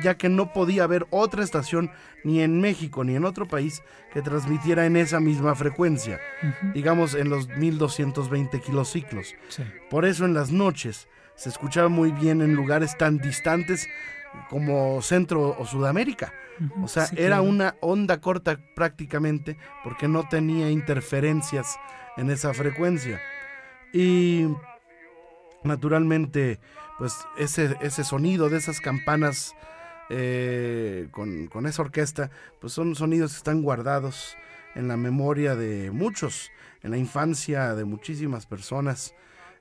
ya 0.02 0.16
que 0.16 0.28
no 0.28 0.52
podía 0.52 0.84
haber 0.84 1.06
otra 1.10 1.42
estación 1.42 1.90
ni 2.24 2.42
en 2.42 2.60
México 2.60 3.04
ni 3.04 3.16
en 3.16 3.24
otro 3.24 3.46
país 3.46 3.82
que 4.12 4.22
transmitiera 4.22 4.86
en 4.86 4.96
esa 4.96 5.20
misma 5.20 5.54
frecuencia, 5.54 6.20
uh 6.42 6.46
-huh. 6.46 6.72
digamos 6.72 7.14
en 7.14 7.28
los 7.28 7.48
1220 7.48 8.60
kilociclos. 8.60 9.34
Sí. 9.48 9.64
Por 9.88 10.04
eso 10.04 10.24
en 10.24 10.34
las 10.34 10.50
noches 10.50 11.08
se 11.34 11.48
escuchaba 11.48 11.88
muy 11.88 12.12
bien 12.12 12.42
en 12.42 12.54
lugares 12.54 12.96
tan 12.98 13.18
distantes 13.18 13.88
como 14.48 15.02
Centro 15.02 15.56
o 15.58 15.66
Sudamérica. 15.66 16.32
Uh 16.60 16.64
-huh. 16.64 16.84
O 16.84 16.88
sea, 16.88 17.06
sí, 17.06 17.16
era 17.18 17.36
claro. 17.36 17.42
una 17.44 17.74
onda 17.80 18.20
corta 18.20 18.58
prácticamente 18.74 19.56
porque 19.82 20.06
no 20.08 20.28
tenía 20.28 20.70
interferencias 20.70 21.78
en 22.16 22.30
esa 22.30 22.52
frecuencia. 22.54 23.20
Y 23.92 24.46
naturalmente, 25.64 26.60
pues 26.98 27.14
ese, 27.38 27.76
ese 27.80 28.04
sonido 28.04 28.48
de 28.48 28.58
esas 28.58 28.80
campanas 28.80 29.54
eh, 30.10 31.08
con, 31.10 31.46
con, 31.46 31.66
esa 31.66 31.82
orquesta, 31.82 32.30
pues 32.60 32.72
son 32.72 32.94
sonidos 32.94 33.32
que 33.32 33.38
están 33.38 33.62
guardados 33.62 34.36
en 34.74 34.88
la 34.88 34.96
memoria 34.96 35.54
de 35.56 35.90
muchos, 35.90 36.50
en 36.82 36.90
la 36.90 36.98
infancia 36.98 37.74
de 37.74 37.84
muchísimas 37.84 38.46
personas, 38.46 39.14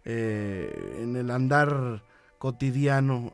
eh, 0.06 0.98
en 1.02 1.16
el 1.16 1.30
andar 1.32 2.04
cotidiano, 2.38 3.34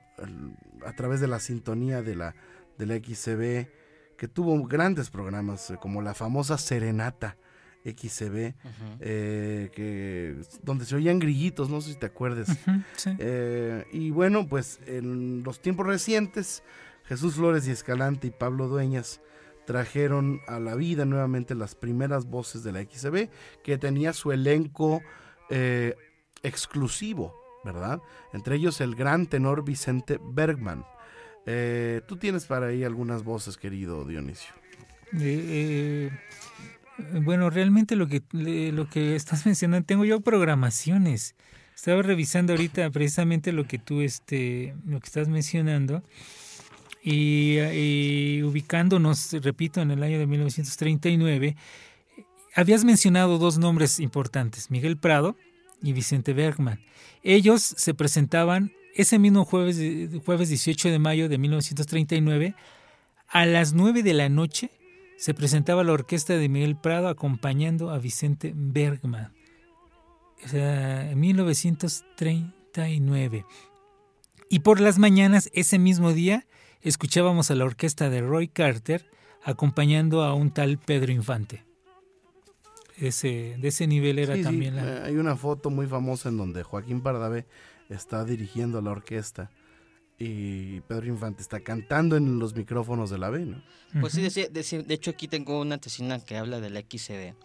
a 0.86 0.93
través 0.93 1.19
de 1.22 1.27
la 1.27 1.39
sintonía 1.39 2.01
de 2.01 2.15
la, 2.15 2.36
de 2.77 2.86
la 2.86 2.95
XCB, 2.95 3.69
que 4.17 4.27
tuvo 4.27 4.62
grandes 4.65 5.10
programas, 5.10 5.69
eh, 5.72 5.77
como 5.79 6.01
la 6.01 6.13
famosa 6.13 6.57
Serenata. 6.57 7.38
XCB, 7.86 8.55
uh 8.63 8.67
-huh. 8.67 8.98
eh, 9.00 9.69
que, 9.75 10.41
donde 10.63 10.86
se 10.86 10.95
oían 10.95 11.19
grillitos, 11.19 11.69
no 11.69 11.81
sé 11.81 11.93
si 11.93 12.00
te 12.00 12.07
acuerdes. 12.07 12.50
Uh 12.50 12.53
-huh, 12.53 12.84
sí. 12.95 13.10
eh, 13.19 13.86
y 13.91 14.10
bueno, 14.10 14.48
pues 14.48 14.79
en 14.88 15.43
los 15.43 15.62
tiempos 15.62 15.86
recientes, 15.86 16.63
Jesús 17.08 17.36
Flores 17.36 17.68
y 17.68 17.72
Escalante 17.72 18.28
y 18.28 18.32
Pablo 18.32 18.68
Dueñas 18.68 19.22
trajeron 19.66 20.42
a 20.48 20.60
la 20.60 20.76
vida 20.76 21.06
nuevamente 21.06 21.56
las 21.56 21.76
primeras 21.76 22.26
voces 22.26 22.64
de 22.64 22.72
la 22.72 22.82
XCB, 22.84 23.30
que 23.64 23.78
tenía 23.78 24.14
su 24.14 24.32
elenco 24.32 25.02
eh, 25.50 25.96
exclusivo, 26.44 27.36
¿verdad? 27.64 28.00
Entre 28.34 28.56
ellos 28.56 28.80
el 28.82 28.96
gran 28.96 29.26
tenor 29.26 29.66
Vicente 29.66 30.20
Bergman. 30.22 30.86
Eh, 31.46 32.02
Tú 32.08 32.18
tienes 32.18 32.46
para 32.46 32.68
ahí 32.68 32.84
algunas 32.84 33.24
voces, 33.24 33.58
querido 33.58 34.06
Dionisio. 34.06 34.54
Eh, 35.20 36.12
bueno, 37.22 37.50
realmente 37.50 37.96
lo 37.96 38.08
que, 38.08 38.24
lo 38.32 38.88
que 38.90 39.16
estás 39.16 39.46
mencionando, 39.46 39.86
tengo 39.86 40.06
yo 40.06 40.22
programaciones. 40.22 41.36
Estaba 41.76 42.02
revisando 42.02 42.54
ahorita 42.54 42.90
precisamente 42.90 43.52
lo 43.52 43.68
que 43.68 43.78
tú 43.80 44.02
este, 44.02 44.76
lo 44.86 45.00
que 45.00 45.08
estás 45.08 45.28
mencionando. 45.28 46.04
Y, 47.08 48.42
ubicándonos, 48.42 49.32
repito, 49.34 49.80
en 49.80 49.92
el 49.92 50.02
año 50.02 50.18
de 50.18 50.26
1939, 50.26 51.56
habías 52.56 52.84
mencionado 52.84 53.38
dos 53.38 53.60
nombres 53.60 54.00
importantes, 54.00 54.72
Miguel 54.72 54.98
Prado 54.98 55.36
y 55.84 55.94
Vicente 55.94 56.34
Bergman. 56.34 56.80
Ellos 57.22 57.62
se 57.62 57.94
presentaban 57.94 58.72
ese 58.96 59.20
mismo 59.20 59.46
jueves, 59.46 59.78
jueves 60.26 60.50
18 60.50 60.90
de 60.90 61.00
mayo 61.00 61.30
de 61.30 61.38
1939 61.38 62.56
a 63.28 63.46
las 63.46 63.74
9 63.74 64.04
de 64.04 64.14
la 64.14 64.30
noche 64.30 64.72
se 65.18 65.34
presentaba 65.34 65.84
la 65.84 65.92
orquesta 65.94 66.38
de 66.38 66.48
Miguel 66.50 66.76
Prado 66.76 67.08
acompañando 67.08 67.90
a 67.90 67.98
Vicente 67.98 68.54
Bergman. 68.56 69.34
O 70.44 70.48
sea, 70.48 71.10
en 71.12 71.20
1939. 71.20 73.46
Y 74.50 74.60
por 74.60 74.80
las 74.80 75.00
mañanas, 75.00 75.50
ese 75.54 75.80
mismo 75.80 76.14
día, 76.14 76.46
escuchábamos 76.82 77.50
a 77.52 77.56
la 77.56 77.66
orquesta 77.66 78.10
de 78.10 78.22
Roy 78.22 78.48
Carter 78.48 79.10
acompañando 79.44 80.24
a 80.24 80.34
un 80.34 80.52
tal 80.52 80.78
Pedro 80.78 81.12
Infante. 81.12 81.64
Ese, 82.98 83.58
de 83.60 83.68
ese 83.68 83.88
nivel 83.88 84.20
era 84.20 84.36
sí, 84.36 84.44
también 84.44 84.75
sí. 84.75 84.82
la... 84.82 85.04
Hay 85.06 85.18
una 85.18 85.36
foto 85.36 85.70
muy 85.70 85.88
famosa 85.88 86.30
en 86.30 86.38
donde 86.38 86.64
Joaquín 86.64 87.02
Pardavé 87.02 87.46
está 87.90 88.24
dirigiendo 88.24 88.82
la 88.82 88.92
orquesta 88.92 89.52
y 90.18 90.80
Pedro 90.82 91.08
Infante 91.08 91.42
está 91.42 91.60
cantando 91.60 92.16
en 92.16 92.40
los 92.40 92.56
micrófonos 92.56 93.10
de 93.10 93.18
la 93.18 93.30
B, 93.30 93.46
¿no? 93.46 93.64
Pues 94.00 94.14
sí, 94.14 94.22
de, 94.22 94.50
de, 94.50 94.84
de, 94.84 94.94
hecho 94.94 95.12
aquí 95.12 95.28
tengo 95.28 95.60
una 95.60 95.78
tesina 95.78 96.20
que 96.20 96.38
habla 96.38 96.60
de 96.62 96.70
la 96.70 96.82
XCB, 96.82 97.36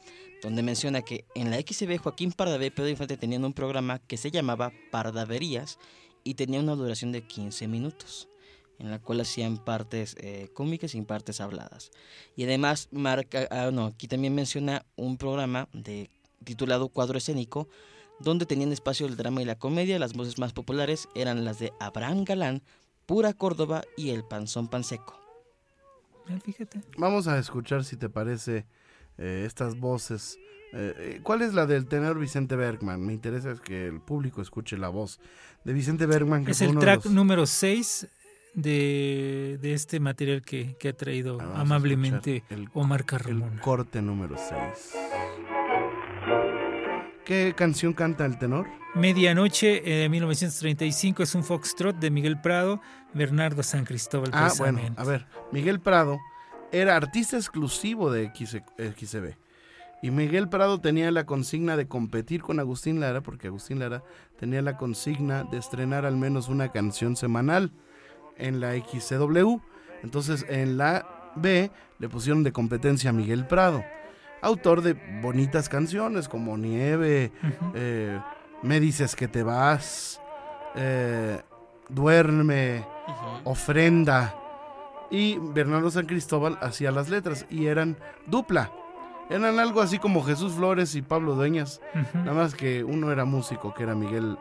donde 0.42 0.62
menciona 0.62 1.02
que 1.02 1.24
en 1.34 1.50
la 1.50 1.60
XCB 1.60 1.98
Joaquín 1.98 2.32
Pardavé 2.32 2.66
y 2.66 2.70
Pedro 2.70 2.88
Infante 2.88 3.16
tenían 3.16 3.44
un 3.44 3.52
programa 3.52 3.98
que 3.98 4.16
se 4.16 4.30
llamaba 4.30 4.72
Pardaverías 4.90 5.78
y 6.24 6.34
tenía 6.34 6.60
una 6.60 6.74
duración 6.74 7.12
de 7.12 7.22
15 7.22 7.68
minutos, 7.68 8.28
en 8.78 8.90
la 8.90 8.98
cual 8.98 9.20
hacían 9.20 9.58
partes 9.58 10.16
eh, 10.18 10.48
cómicas 10.54 10.94
y 10.94 11.02
partes 11.02 11.40
habladas. 11.40 11.90
Y 12.36 12.44
además 12.44 12.88
marca, 12.92 13.46
ah, 13.50 13.70
no, 13.72 13.86
aquí 13.86 14.08
también 14.08 14.34
menciona 14.34 14.84
un 14.96 15.16
programa 15.16 15.68
de 15.72 16.10
titulado 16.44 16.88
Cuadro 16.88 17.18
Escénico, 17.18 17.68
donde 18.18 18.46
tenían 18.46 18.72
espacio 18.72 19.06
el 19.06 19.16
drama 19.16 19.42
y 19.42 19.44
la 19.44 19.58
comedia. 19.58 19.98
Las 19.98 20.12
voces 20.12 20.38
más 20.38 20.52
populares 20.52 21.08
eran 21.14 21.44
las 21.44 21.58
de 21.58 21.72
Abraham 21.80 22.24
Galán, 22.24 22.62
Pura 23.06 23.32
Córdoba 23.32 23.82
y 23.96 24.10
El 24.10 24.24
Panzón 24.24 24.68
Panseco. 24.68 25.18
Fíjate. 26.44 26.80
Vamos 26.96 27.26
a 27.26 27.38
escuchar, 27.38 27.84
si 27.84 27.96
te 27.96 28.08
parece, 28.08 28.66
eh, 29.18 29.44
estas 29.46 29.78
voces. 29.78 30.38
Eh, 30.72 31.20
¿Cuál 31.22 31.42
es 31.42 31.54
la 31.54 31.66
del 31.66 31.86
tenor 31.86 32.18
Vicente 32.18 32.56
Bergman? 32.56 33.04
Me 33.04 33.12
interesa 33.12 33.54
que 33.62 33.86
el 33.86 34.00
público 34.00 34.40
escuche 34.40 34.76
la 34.78 34.88
voz 34.88 35.20
de 35.64 35.72
Vicente 35.72 36.06
Bergman. 36.06 36.44
Que 36.44 36.52
es 36.52 36.60
el 36.60 36.78
track 36.78 37.04
los... 37.04 37.14
número 37.14 37.46
6 37.46 38.06
de, 38.54 39.58
de, 39.60 39.74
este 39.74 40.00
material 40.00 40.42
que, 40.42 40.76
que 40.78 40.88
ha 40.88 40.92
traído 40.92 41.40
amablemente 41.40 42.44
el, 42.50 42.68
Omar 42.74 43.04
Carmona. 43.04 43.52
El 43.52 43.60
corte 43.60 44.02
número 44.02 44.36
6. 44.36 44.96
¿Qué 47.24 47.54
canción 47.56 47.92
canta 47.92 48.24
el 48.26 48.38
tenor? 48.38 48.66
Medianoche 48.94 49.82
de 49.82 50.04
eh, 50.04 50.08
1935 50.08 51.22
es 51.22 51.34
un 51.36 51.44
foxtrot 51.44 51.96
de 51.96 52.10
Miguel 52.10 52.40
Prado, 52.40 52.80
Bernardo 53.14 53.62
San 53.62 53.84
Cristóbal. 53.84 54.30
Ah, 54.32 54.50
bueno, 54.58 54.80
a 54.96 55.04
ver, 55.04 55.26
Miguel 55.52 55.80
Prado 55.80 56.18
era 56.72 56.96
artista 56.96 57.36
exclusivo 57.36 58.10
de 58.10 58.32
XCB. 58.34 59.36
Y 60.02 60.10
Miguel 60.10 60.48
Prado 60.48 60.80
tenía 60.80 61.10
la 61.10 61.26
consigna 61.26 61.76
de 61.76 61.86
competir 61.86 62.42
con 62.42 62.58
Agustín 62.58 63.00
Lara, 63.00 63.20
porque 63.20 63.48
Agustín 63.48 63.78
Lara 63.78 64.02
tenía 64.38 64.62
la 64.62 64.76
consigna 64.76 65.44
de 65.44 65.58
estrenar 65.58 66.06
al 66.06 66.16
menos 66.16 66.48
una 66.48 66.70
canción 66.70 67.16
semanal 67.16 67.72
en 68.36 68.60
la 68.60 68.72
XCW. 68.74 69.58
Entonces 70.02 70.46
en 70.48 70.78
la 70.78 71.32
B 71.36 71.70
le 71.98 72.08
pusieron 72.08 72.42
de 72.42 72.52
competencia 72.52 73.10
a 73.10 73.12
Miguel 73.12 73.46
Prado 73.46 73.84
autor 74.42 74.82
de 74.82 74.94
bonitas 75.20 75.68
canciones 75.68 76.28
como 76.28 76.56
Nieve, 76.56 77.32
uh 77.42 77.46
-huh. 77.46 77.72
eh, 77.74 78.20
Me 78.62 78.78
dices 78.78 79.16
que 79.16 79.26
te 79.26 79.42
vas, 79.42 80.20
eh, 80.74 81.40
Duerme, 81.88 82.84
uh 83.08 83.50
ofrenda. 83.50 84.34
Y 85.10 85.38
Bernardo 85.38 85.90
San 85.90 86.06
Cristóbal 86.06 86.58
hacía 86.60 86.92
las 86.92 87.08
letras 87.08 87.46
y 87.50 87.66
eran 87.66 87.96
dupla. 88.26 88.70
Eran 89.30 89.60
algo 89.60 89.80
así 89.80 89.98
como 89.98 90.24
Jesús 90.24 90.54
Flores 90.54 90.94
y 90.96 91.02
Pablo 91.02 91.34
Dueñas. 91.36 91.80
Nada 92.14 92.34
más 92.34 92.54
que 92.54 92.82
uno 92.82 93.12
era 93.12 93.24
músico, 93.24 93.72
que 93.72 93.84
era 93.84 93.94
Miguel 93.94 94.36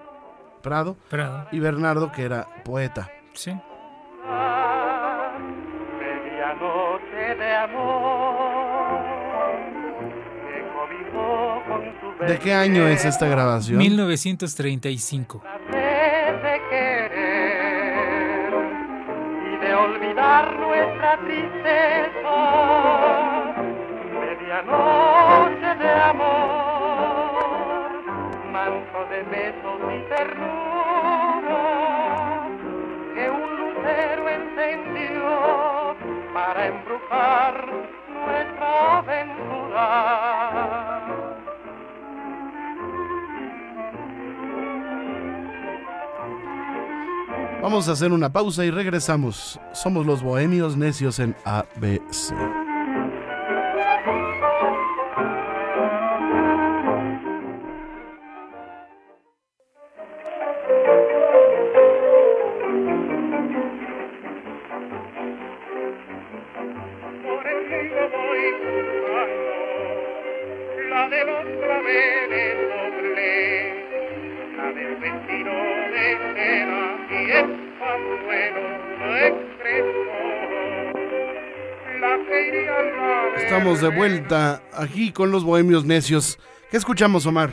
Prado. 0.62 0.98
Prado. 1.10 1.48
Y 1.51 1.60
Bernardo, 1.60 2.12
que 2.12 2.24
era 2.24 2.48
poeta. 2.63 3.10
Sí. 3.34 3.55
¿De 12.27 12.38
qué 12.39 12.53
año 12.53 12.88
es 12.88 13.05
esta 13.05 13.27
grabación? 13.27 13.77
1935. 13.77 15.41
y 19.46 19.58
de 19.65 19.74
olvidar 19.74 20.60
nuestra 20.60 21.17
tristeza, 21.25 22.78
medianoche 24.63 25.75
de 25.78 25.89
amor, 25.89 27.92
manto 28.51 29.06
de 29.10 29.24
besos 29.24 29.80
y 29.96 30.01
ternura, 30.10 31.63
que 33.13 33.30
un 33.30 33.56
lucero 33.58 34.30
encendió 34.30 35.96
para 36.34 36.68
embrujar 36.68 37.66
nuestra 38.10 38.98
aventura. 39.00 39.86
Vamos 47.62 47.89
a 47.89 47.92
hacer 47.92 48.13
una 48.13 48.32
pausa 48.32 48.63
y 48.66 48.72
regresamos. 48.72 49.60
Somos 49.74 50.06
los 50.06 50.24
bohemios 50.24 50.78
necios 50.78 51.20
en 51.20 51.36
ABC. 51.44 52.69
Estamos 83.51 83.82
de 83.82 83.89
vuelta 83.89 84.62
aquí 84.74 85.12
con 85.12 85.32
los 85.32 85.44
bohemios 85.44 85.84
necios. 85.84 86.38
¿Qué 86.70 86.77
escuchamos, 86.77 87.25
Omar? 87.25 87.51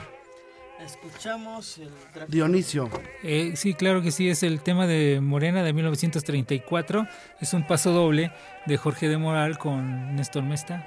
Escuchamos 0.85 1.79
el. 1.79 1.89
Dionisio. 2.29 2.91
Eh, 3.23 3.55
sí, 3.57 3.73
claro 3.73 4.03
que 4.03 4.11
sí, 4.13 4.29
es 4.29 4.43
el 4.43 4.61
tema 4.61 4.87
de 4.87 5.21
Morena 5.23 5.63
de 5.65 5.73
1934. 5.73 7.07
Es 7.41 7.55
un 7.55 7.67
paso 7.67 7.93
doble 7.93 8.31
de 8.67 8.77
Jorge 8.77 9.09
de 9.09 9.17
Moral 9.17 9.57
con 9.57 10.15
Néstor 10.17 10.43
Mesta 10.43 10.87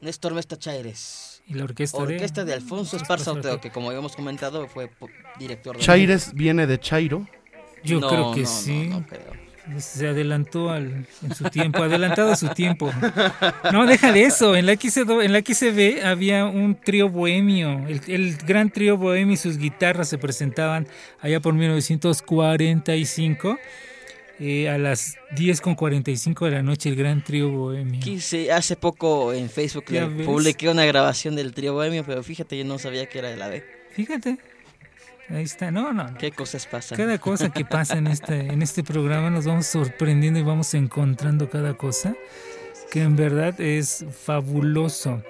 Néstor 0.00 0.34
Mesta 0.34 0.58
Chaires. 0.58 1.40
y 1.46 1.54
la 1.54 1.62
orquesta, 1.62 1.98
Orquesta 1.98 2.44
de 2.44 2.54
Alfonso 2.54 2.96
Esparza 2.96 3.34
Oteo, 3.34 3.60
que 3.60 3.70
como 3.70 3.90
habíamos 3.90 4.16
comentado 4.16 4.66
fue 4.66 4.90
director 5.38 5.76
de... 5.76 5.84
Chaires 5.84 6.32
viene 6.34 6.66
de 6.66 6.80
Chairo. 6.80 7.28
Yo 7.84 8.00
No, 8.00 8.08
creo 8.08 8.32
que 8.32 8.42
no, 8.42 8.48
no, 8.48 8.54
sí. 8.56 8.88
no 8.88 9.06
creo. 9.06 9.47
Se 9.78 10.08
adelantó 10.08 10.70
al, 10.70 11.06
en 11.22 11.34
su 11.34 11.44
tiempo, 11.50 11.82
adelantado 11.82 12.32
a 12.32 12.36
su 12.36 12.48
tiempo. 12.48 12.90
No, 13.72 13.86
déjale 13.86 14.24
eso. 14.24 14.56
En 14.56 14.66
la, 14.66 14.74
XCB, 14.74 15.22
en 15.22 15.32
la 15.32 15.40
XCB 15.40 16.04
había 16.04 16.46
un 16.46 16.74
trío 16.74 17.08
bohemio. 17.08 17.86
El, 17.86 18.00
el 18.08 18.36
gran 18.38 18.70
trío 18.70 18.96
bohemio 18.96 19.34
y 19.34 19.36
sus 19.36 19.58
guitarras 19.58 20.08
se 20.08 20.18
presentaban 20.18 20.88
allá 21.20 21.40
por 21.40 21.54
1945. 21.54 23.58
eh, 24.40 24.68
a 24.68 24.78
las 24.78 25.16
10.45 25.36 26.44
de 26.44 26.50
la 26.52 26.62
noche, 26.62 26.88
el 26.88 26.96
gran 26.96 27.24
trío 27.24 27.50
bohemio. 27.50 28.00
Quise, 28.00 28.52
hace 28.52 28.76
poco 28.76 29.32
en 29.32 29.50
Facebook 29.50 29.84
le 29.90 30.06
publiqué 30.24 30.68
una 30.68 30.84
grabación 30.84 31.34
del 31.34 31.52
trío 31.52 31.74
bohemio, 31.74 32.04
pero 32.04 32.22
fíjate, 32.22 32.56
yo 32.56 32.64
no 32.64 32.78
sabía 32.78 33.06
que 33.06 33.18
era 33.18 33.30
de 33.30 33.36
la 33.36 33.48
B. 33.48 33.64
Fíjate. 33.90 34.38
Ahí 35.30 35.44
está. 35.44 35.70
No, 35.70 35.92
no. 35.92 36.04
no. 36.04 36.18
¿Qué 36.18 36.32
cosas 36.32 36.66
pasan? 36.66 36.96
Cada 36.96 37.18
cosa 37.18 37.50
que 37.50 37.64
pasa 37.64 37.98
en 37.98 38.06
este, 38.06 38.40
en 38.40 38.62
este 38.62 38.82
programa 38.82 39.30
nos 39.30 39.44
vamos 39.44 39.66
sorprendiendo 39.66 40.40
y 40.40 40.42
vamos 40.42 40.72
encontrando 40.74 41.50
cada 41.50 41.74
cosa 41.74 42.14
que 42.90 43.02
en 43.02 43.16
verdad 43.16 43.60
es 43.60 44.04
fabuloso. 44.24 45.22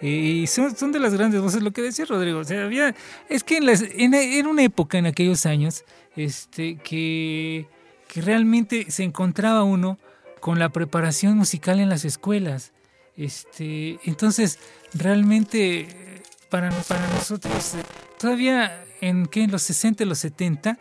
Y 0.00 0.46
son, 0.46 0.76
son 0.76 0.92
de 0.92 1.00
las 1.00 1.12
grandes 1.12 1.40
voces, 1.40 1.62
lo 1.62 1.72
que 1.72 1.82
decía 1.82 2.04
Rodrigo. 2.04 2.38
O 2.38 2.44
sea, 2.44 2.64
había, 2.64 2.94
es 3.28 3.42
que 3.42 3.56
en, 3.56 3.66
las, 3.66 3.82
en, 3.82 4.14
en 4.14 4.46
una 4.46 4.62
época, 4.62 4.96
en 4.96 5.06
aquellos 5.06 5.44
años, 5.44 5.84
este, 6.16 6.76
que, 6.76 7.66
que 8.06 8.22
realmente 8.22 8.90
se 8.90 9.02
encontraba 9.02 9.64
uno 9.64 9.98
con 10.40 10.58
la 10.58 10.68
preparación 10.68 11.36
musical 11.36 11.80
en 11.80 11.88
las 11.88 12.04
escuelas. 12.04 12.72
Este, 13.16 13.98
entonces, 14.04 14.60
realmente 14.94 16.22
para, 16.48 16.70
para 16.70 17.06
nosotros, 17.08 17.74
todavía 18.18 18.84
en, 19.00 19.26
¿qué? 19.26 19.42
en 19.44 19.50
los 19.50 19.62
60, 19.62 20.04
los 20.04 20.18
70, 20.18 20.78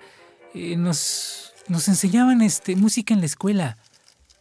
eh, 0.54 0.76
nos, 0.78 1.54
nos 1.68 1.88
enseñaban 1.88 2.42
este, 2.42 2.76
música 2.76 3.14
en 3.14 3.20
la 3.20 3.26
escuela. 3.26 3.78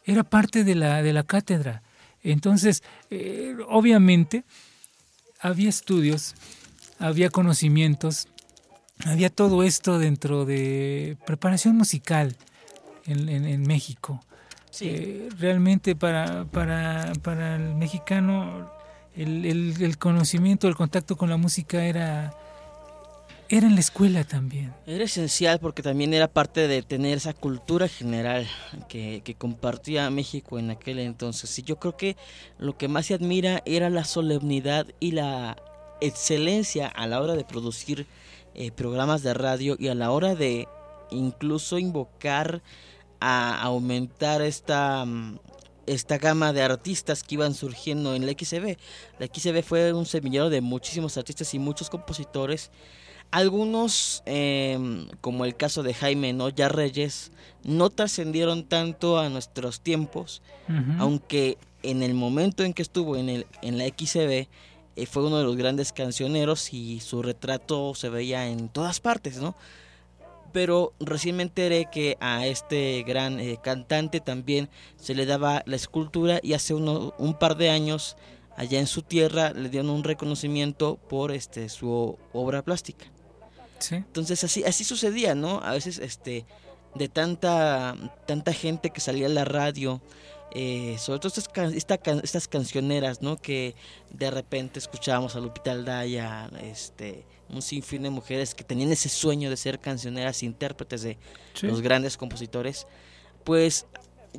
Era 0.04 0.22
parte 0.24 0.64
de 0.64 0.74
la, 0.74 1.02
de 1.02 1.12
la 1.12 1.24
cátedra. 1.24 1.82
Entonces, 2.22 2.82
eh, 3.10 3.56
obviamente, 3.68 4.44
había 5.40 5.68
estudios, 5.68 6.34
había 6.98 7.30
conocimientos, 7.30 8.28
había 9.04 9.30
todo 9.30 9.62
esto 9.62 9.98
dentro 9.98 10.44
de 10.44 11.16
preparación 11.26 11.76
musical 11.76 12.36
en, 13.04 13.28
en- 13.28 13.44
en 13.44 13.62
México. 13.62 14.24
Eh, 14.80 15.28
realmente 15.38 15.94
para, 15.96 16.44
para, 16.44 17.12
para 17.22 17.56
el 17.56 17.74
mexicano 17.76 18.70
el, 19.14 19.44
el- 19.46 19.82
el 19.82 19.98
conocimiento, 19.98 20.68
el 20.68 20.76
contacto 20.76 21.16
con 21.16 21.30
la 21.30 21.36
música 21.36 21.84
era, 21.84 22.34
era 23.48 23.66
en 23.66 23.74
la 23.74 23.80
escuela 23.80 24.24
también. 24.24 24.74
Era 24.86 25.04
esencial 25.04 25.58
porque 25.60 25.82
también 25.82 26.12
era 26.14 26.28
parte 26.28 26.68
de 26.68 26.82
tener 26.82 27.16
esa 27.16 27.32
cultura 27.32 27.88
general 27.88 28.46
que, 28.88 29.22
que 29.24 29.34
compartía 29.34 30.10
México 30.10 30.58
en 30.58 30.70
aquel 30.70 30.98
entonces. 30.98 31.58
Y 31.58 31.62
yo 31.62 31.76
creo 31.76 31.96
que 31.96 32.16
lo 32.58 32.76
que 32.76 32.88
más 32.88 33.06
se 33.06 33.14
admira 33.14 33.62
era 33.64 33.90
la 33.90 34.04
solemnidad 34.04 34.86
y 35.00 35.12
la 35.12 35.56
excelencia 36.00 36.88
a 36.88 37.06
la 37.06 37.20
hora 37.20 37.34
de 37.34 37.44
producir 37.44 38.06
eh, 38.54 38.70
programas 38.70 39.22
de 39.22 39.34
radio 39.34 39.76
y 39.78 39.88
a 39.88 39.94
la 39.94 40.10
hora 40.10 40.34
de 40.34 40.66
incluso 41.10 41.78
invocar 41.78 42.62
a 43.20 43.60
aumentar 43.62 44.42
esta, 44.42 45.04
mm, 45.04 45.38
esta 45.86 46.18
gama 46.18 46.52
de 46.52 46.62
artistas 46.62 47.22
que 47.22 47.36
iban 47.36 47.54
surgiendo 47.54 48.14
en 48.14 48.26
la 48.26 48.32
XCB. 48.32 48.76
La 49.18 49.26
XCB 49.26 49.62
fue 49.62 49.92
un 49.92 50.06
semillero 50.06 50.50
de 50.50 50.60
muchísimos 50.60 51.16
artistas 51.16 51.52
y 51.54 51.58
muchos 51.58 51.90
compositores. 51.90 52.70
Algunos, 53.30 54.22
eh, 54.26 54.78
como 55.20 55.44
el 55.44 55.56
caso 55.56 55.82
de 55.82 55.94
Jaime 55.94 56.32
Noya 56.32 56.68
Reyes, 56.68 57.32
no 57.64 57.90
trascendieron 57.90 58.64
tanto 58.64 59.18
a 59.18 59.28
nuestros 59.28 59.80
tiempos, 59.80 60.42
aunque 60.98 61.58
en 61.82 62.02
el 62.02 62.14
momento 62.14 62.64
en 62.64 62.72
que 62.72 62.82
estuvo 62.82 63.16
en, 63.16 63.28
el, 63.28 63.46
en 63.62 63.78
la 63.78 63.84
XCB 63.86 64.48
eh, 64.96 65.06
fue 65.06 65.26
uno 65.26 65.38
de 65.38 65.44
los 65.44 65.56
grandes 65.56 65.92
cancioneros 65.92 66.72
y 66.72 67.00
su 67.00 67.22
retrato 67.22 67.94
se 67.94 68.08
veía 68.08 68.48
en 68.48 68.68
todas 68.68 69.00
partes, 69.00 69.38
¿no? 69.38 69.54
Pero 70.52 70.94
recién 71.00 71.36
me 71.36 71.42
enteré 71.42 71.86
que 71.92 72.16
a 72.20 72.46
este 72.46 73.02
gran 73.06 73.38
eh, 73.40 73.58
cantante 73.62 74.20
también 74.20 74.70
se 74.96 75.14
le 75.14 75.26
daba 75.26 75.62
la 75.66 75.76
escultura 75.76 76.40
y 76.42 76.54
hace 76.54 76.72
uno- 76.72 77.12
un 77.18 77.34
par 77.34 77.56
de 77.56 77.68
años 77.68 78.16
allá 78.56 78.80
en 78.80 78.86
su 78.86 79.02
tierra 79.02 79.52
le 79.52 79.68
dieron 79.68 79.90
un 79.90 80.02
reconocimiento 80.02 80.96
por 81.08 81.30
este 81.32 81.68
su 81.68 82.16
obra 82.32 82.62
plástica. 82.62 83.04
Sí. 83.78 83.96
Entonces 83.96 84.42
así 84.44 84.64
así 84.64 84.84
sucedía, 84.84 85.34
¿no? 85.34 85.60
A 85.62 85.72
veces 85.72 85.98
este 85.98 86.44
de 86.94 87.08
tanta 87.08 87.94
tanta 88.26 88.52
gente 88.52 88.90
que 88.90 89.00
salía 89.00 89.26
a 89.26 89.30
la 89.30 89.44
radio, 89.44 90.00
eh, 90.52 90.96
sobre 90.98 91.18
todo 91.18 91.28
estas, 91.28 91.48
can- 91.48 91.74
esta 91.74 91.98
can- 91.98 92.20
estas 92.24 92.48
cancioneras, 92.48 93.20
¿no? 93.20 93.36
Que 93.36 93.74
de 94.10 94.30
repente 94.30 94.78
escuchábamos 94.78 95.36
a 95.36 95.40
Lupita 95.40 95.72
Aldaya, 95.72 96.48
este, 96.62 97.26
un 97.50 97.60
sinfín 97.62 98.02
de 98.04 98.10
mujeres 98.10 98.54
que 98.54 98.64
tenían 98.64 98.90
ese 98.92 99.08
sueño 99.10 99.50
de 99.50 99.56
ser 99.58 99.78
cancioneras, 99.78 100.42
intérpretes 100.42 101.02
de 101.02 101.18
Sí. 101.54 101.66
los 101.66 101.82
grandes 101.82 102.16
compositores, 102.16 102.86
pues 103.44 103.86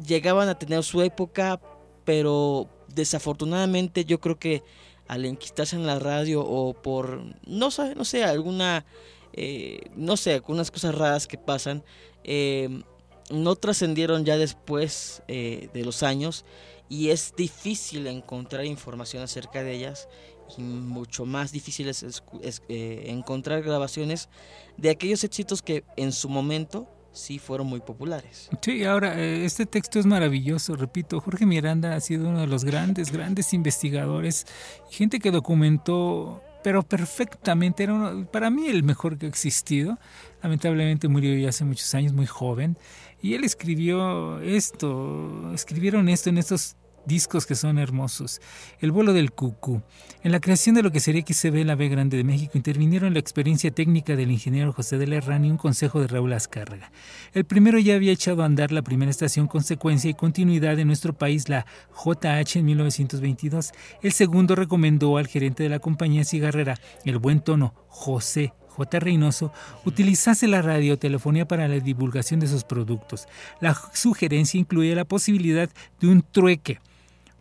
llegaban 0.07 0.49
a 0.49 0.57
tener 0.57 0.83
su 0.83 1.01
época, 1.01 1.59
pero 2.05 2.67
desafortunadamente 2.87 4.03
yo 4.05 4.19
creo 4.19 4.39
que 4.39 4.63
al 5.07 5.25
enquistarse 5.25 5.75
en 5.75 5.85
la 5.85 5.99
radio 5.99 6.41
o 6.43 6.73
por, 6.73 7.21
no 7.45 7.71
sé, 7.71 7.95
no 7.95 8.03
sé, 8.05 8.23
alguna, 8.23 8.85
eh, 9.37 9.89
no 9.95 10.17
sé, 10.17 10.33
algunas 10.33 10.71
cosas 10.71 10.93
raras 10.95 11.27
que 11.27 11.37
pasan, 11.37 11.83
eh, 12.23 12.81
no 13.29 13.55
trascendieron 13.55 14.25
ya 14.25 14.37
después 14.37 15.21
eh, 15.27 15.69
de 15.73 15.83
los 15.85 16.01
años 16.03 16.43
y 16.89 17.09
es 17.09 17.33
difícil 17.37 18.07
encontrar 18.07 18.65
información 18.65 19.21
acerca 19.23 19.63
de 19.63 19.73
ellas 19.73 20.07
y 20.57 20.61
mucho 20.61 21.25
más 21.25 21.51
difícil 21.51 21.89
es, 21.89 22.03
escu- 22.03 22.39
es, 22.41 22.61
eh, 22.69 23.05
encontrar 23.07 23.61
grabaciones 23.63 24.29
de 24.77 24.89
aquellos 24.89 25.23
éxitos 25.25 25.61
que 25.61 25.83
en 25.97 26.13
su 26.13 26.29
momento 26.29 26.87
sí 27.11 27.39
fueron 27.39 27.67
muy 27.67 27.79
populares. 27.81 28.47
Sí, 28.61 28.85
ahora, 28.85 29.19
eh, 29.19 29.43
este 29.43 29.65
texto 29.65 29.99
es 29.99 30.05
maravilloso, 30.05 30.75
repito, 30.75 31.19
Jorge 31.19 31.45
Miranda 31.45 31.95
ha 31.95 31.99
sido 31.99 32.29
uno 32.29 32.39
de 32.41 32.47
los 32.47 32.63
grandes, 32.63 33.11
grandes 33.11 33.53
investigadores, 33.53 34.45
gente 34.89 35.19
que 35.19 35.31
documentó, 35.31 36.41
pero 36.67 36.83
perfectamente, 36.83 37.83
era 37.83 37.93
uno- 37.93 38.29
para 38.29 38.49
mí 38.49 38.67
el 38.67 38.83
mejor 38.83 39.17
que 39.17 39.25
ha 39.25 39.29
existido, 39.29 39.97
lamentablemente 40.43 41.07
murió 41.07 41.33
ya 41.37 41.47
hace 41.47 41.63
muchos 41.63 41.95
años, 41.95 42.11
muy 42.11 42.25
joven, 42.25 42.77
y 43.21 43.35
él 43.35 43.45
escribió 43.45 44.41
esto, 44.41 45.53
escribieron 45.53 46.09
esto 46.09 46.29
en 46.29 46.37
estos 46.37 46.75
discos 47.07 47.45
que 47.45 47.55
son 47.55 47.79
hermosos. 47.79 48.41
El 48.79 48.91
vuelo 48.91 49.13
del 49.13 49.31
cucú. 49.31 49.81
En 50.23 50.31
la 50.31 50.39
creación 50.39 50.75
de 50.75 50.83
lo 50.83 50.91
que 50.91 50.99
sería 50.99 51.23
XCB 51.25 51.65
la 51.65 51.75
B 51.75 51.87
Grande 51.87 52.17
de 52.17 52.23
México 52.23 52.57
intervinieron 52.57 53.13
la 53.13 53.19
experiencia 53.19 53.71
técnica 53.71 54.15
del 54.15 54.29
ingeniero 54.29 54.73
José 54.73 54.97
de 54.97 55.07
la 55.07 55.15
Herrán 55.15 55.45
y 55.45 55.51
un 55.51 55.57
consejo 55.57 56.01
de 56.01 56.07
Raúl 56.07 56.33
Azcárraga. 56.33 56.91
El 57.33 57.45
primero 57.45 57.79
ya 57.79 57.95
había 57.95 58.11
echado 58.11 58.43
a 58.43 58.45
andar 58.45 58.71
la 58.71 58.81
primera 58.81 59.09
estación 59.09 59.47
consecuencia 59.47 60.09
y 60.09 60.13
continuidad 60.13 60.77
en 60.77 60.87
nuestro 60.87 61.13
país, 61.13 61.49
la 61.49 61.65
JH 61.95 62.59
en 62.59 62.65
1922. 62.65 63.71
El 64.01 64.11
segundo 64.11 64.55
recomendó 64.55 65.17
al 65.17 65.27
gerente 65.27 65.63
de 65.63 65.69
la 65.69 65.79
compañía 65.79 66.25
cigarrera, 66.25 66.75
el 67.05 67.17
buen 67.17 67.39
tono 67.39 67.73
José 67.87 68.53
J. 68.77 68.99
Reynoso, 68.99 69.51
utilizase 69.85 70.47
la 70.47 70.61
radiotelefonía 70.61 71.47
para 71.47 71.67
la 71.67 71.79
divulgación 71.79 72.39
de 72.39 72.47
sus 72.47 72.63
productos. 72.63 73.27
La 73.59 73.75
sugerencia 73.93 74.59
incluía 74.59 74.95
la 74.95 75.05
posibilidad 75.05 75.67
de 75.99 76.07
un 76.07 76.21
trueque, 76.21 76.79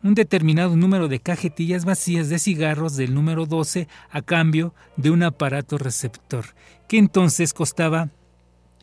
un 0.06 0.14
determinado 0.14 0.76
número 0.76 1.08
de 1.08 1.20
cajetillas 1.20 1.84
vacías 1.84 2.28
de 2.28 2.38
cigarros 2.38 2.96
del 2.96 3.12
número 3.12 3.44
12 3.44 3.88
a 4.10 4.22
cambio 4.22 4.72
de 4.96 5.10
un 5.10 5.24
aparato 5.24 5.78
receptor, 5.78 6.46
que 6.88 6.98
entonces 6.98 7.52
costaba 7.52 8.10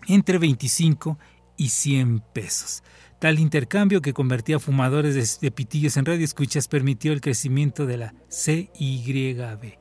entre 0.07 0.37
25 0.37 1.17
y 1.55 1.69
100 1.69 2.23
pesos. 2.33 2.83
Tal 3.19 3.39
intercambio 3.39 4.01
que 4.01 4.11
convertía 4.11 4.59
fumadores 4.59 5.39
de, 5.39 5.51
pitillos 5.51 5.95
en 5.95 6.03
radioescuchas 6.03 6.67
permitió 6.67 7.13
el 7.13 7.21
crecimiento 7.21 7.85
de 7.85 7.95
la 7.95 8.13
CYB. 8.29 9.77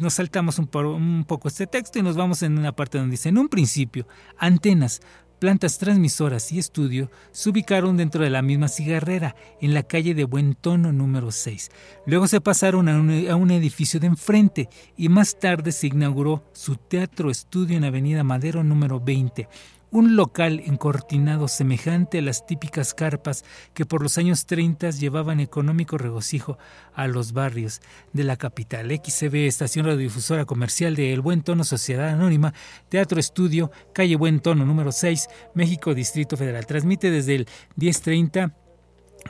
Nos 0.00 0.12
saltamos 0.12 0.58
un, 0.58 0.68
un 0.74 1.24
poco 1.24 1.48
este 1.48 1.66
texto 1.66 1.98
y 1.98 2.02
nos 2.02 2.14
vamos 2.14 2.42
en 2.42 2.58
una 2.58 2.72
parte 2.72 2.98
donde 2.98 3.12
dice, 3.12 3.30
en 3.30 3.38
un 3.38 3.48
principio, 3.48 4.06
antenas, 4.36 5.00
plantas 5.44 5.76
transmisoras 5.76 6.52
y 6.52 6.58
estudio 6.58 7.10
se 7.30 7.50
ubicaron 7.50 7.98
dentro 7.98 8.24
de 8.24 8.30
la 8.30 8.40
misma 8.40 8.66
cigarrera, 8.66 9.36
en 9.60 9.74
la 9.74 9.82
calle 9.82 10.14
de 10.14 10.24
Buen 10.24 10.54
Tono 10.54 10.90
número 10.90 11.30
6. 11.30 11.70
Luego 12.06 12.26
se 12.28 12.40
pasaron 12.40 12.88
a 12.88 12.98
un, 12.98 13.28
a 13.28 13.36
un 13.36 13.50
edificio 13.50 14.00
de 14.00 14.06
enfrente 14.06 14.70
y 14.96 15.10
más 15.10 15.38
tarde 15.38 15.72
se 15.72 15.88
inauguró 15.88 16.42
su 16.54 16.76
teatro 16.76 17.30
estudio 17.30 17.76
en 17.76 17.84
Avenida 17.84 18.24
Madero 18.24 18.64
número 18.64 19.00
20 19.00 19.46
un 19.94 20.16
local 20.16 20.60
encortinado 20.66 21.46
semejante 21.46 22.18
a 22.18 22.22
las 22.22 22.46
típicas 22.46 22.94
carpas 22.94 23.44
que 23.74 23.86
por 23.86 24.02
los 24.02 24.18
años 24.18 24.44
30 24.44 24.90
llevaban 24.90 25.38
económico 25.38 25.98
regocijo 25.98 26.58
a 26.94 27.06
los 27.06 27.32
barrios 27.32 27.80
de 28.12 28.24
la 28.24 28.36
capital. 28.36 28.90
XCB, 28.90 29.46
estación 29.46 29.86
radiodifusora 29.86 30.46
comercial 30.46 30.96
de 30.96 31.12
El 31.12 31.20
Buen 31.20 31.42
Tono 31.42 31.62
Sociedad 31.62 32.08
Anónima, 32.08 32.54
Teatro 32.88 33.20
Estudio, 33.20 33.70
calle 33.92 34.16
Buen 34.16 34.40
Tono 34.40 34.66
número 34.66 34.90
6, 34.90 35.28
México, 35.54 35.94
Distrito 35.94 36.36
Federal. 36.36 36.66
Transmite 36.66 37.12
desde 37.12 37.36
el 37.36 37.48
1030 37.76 38.52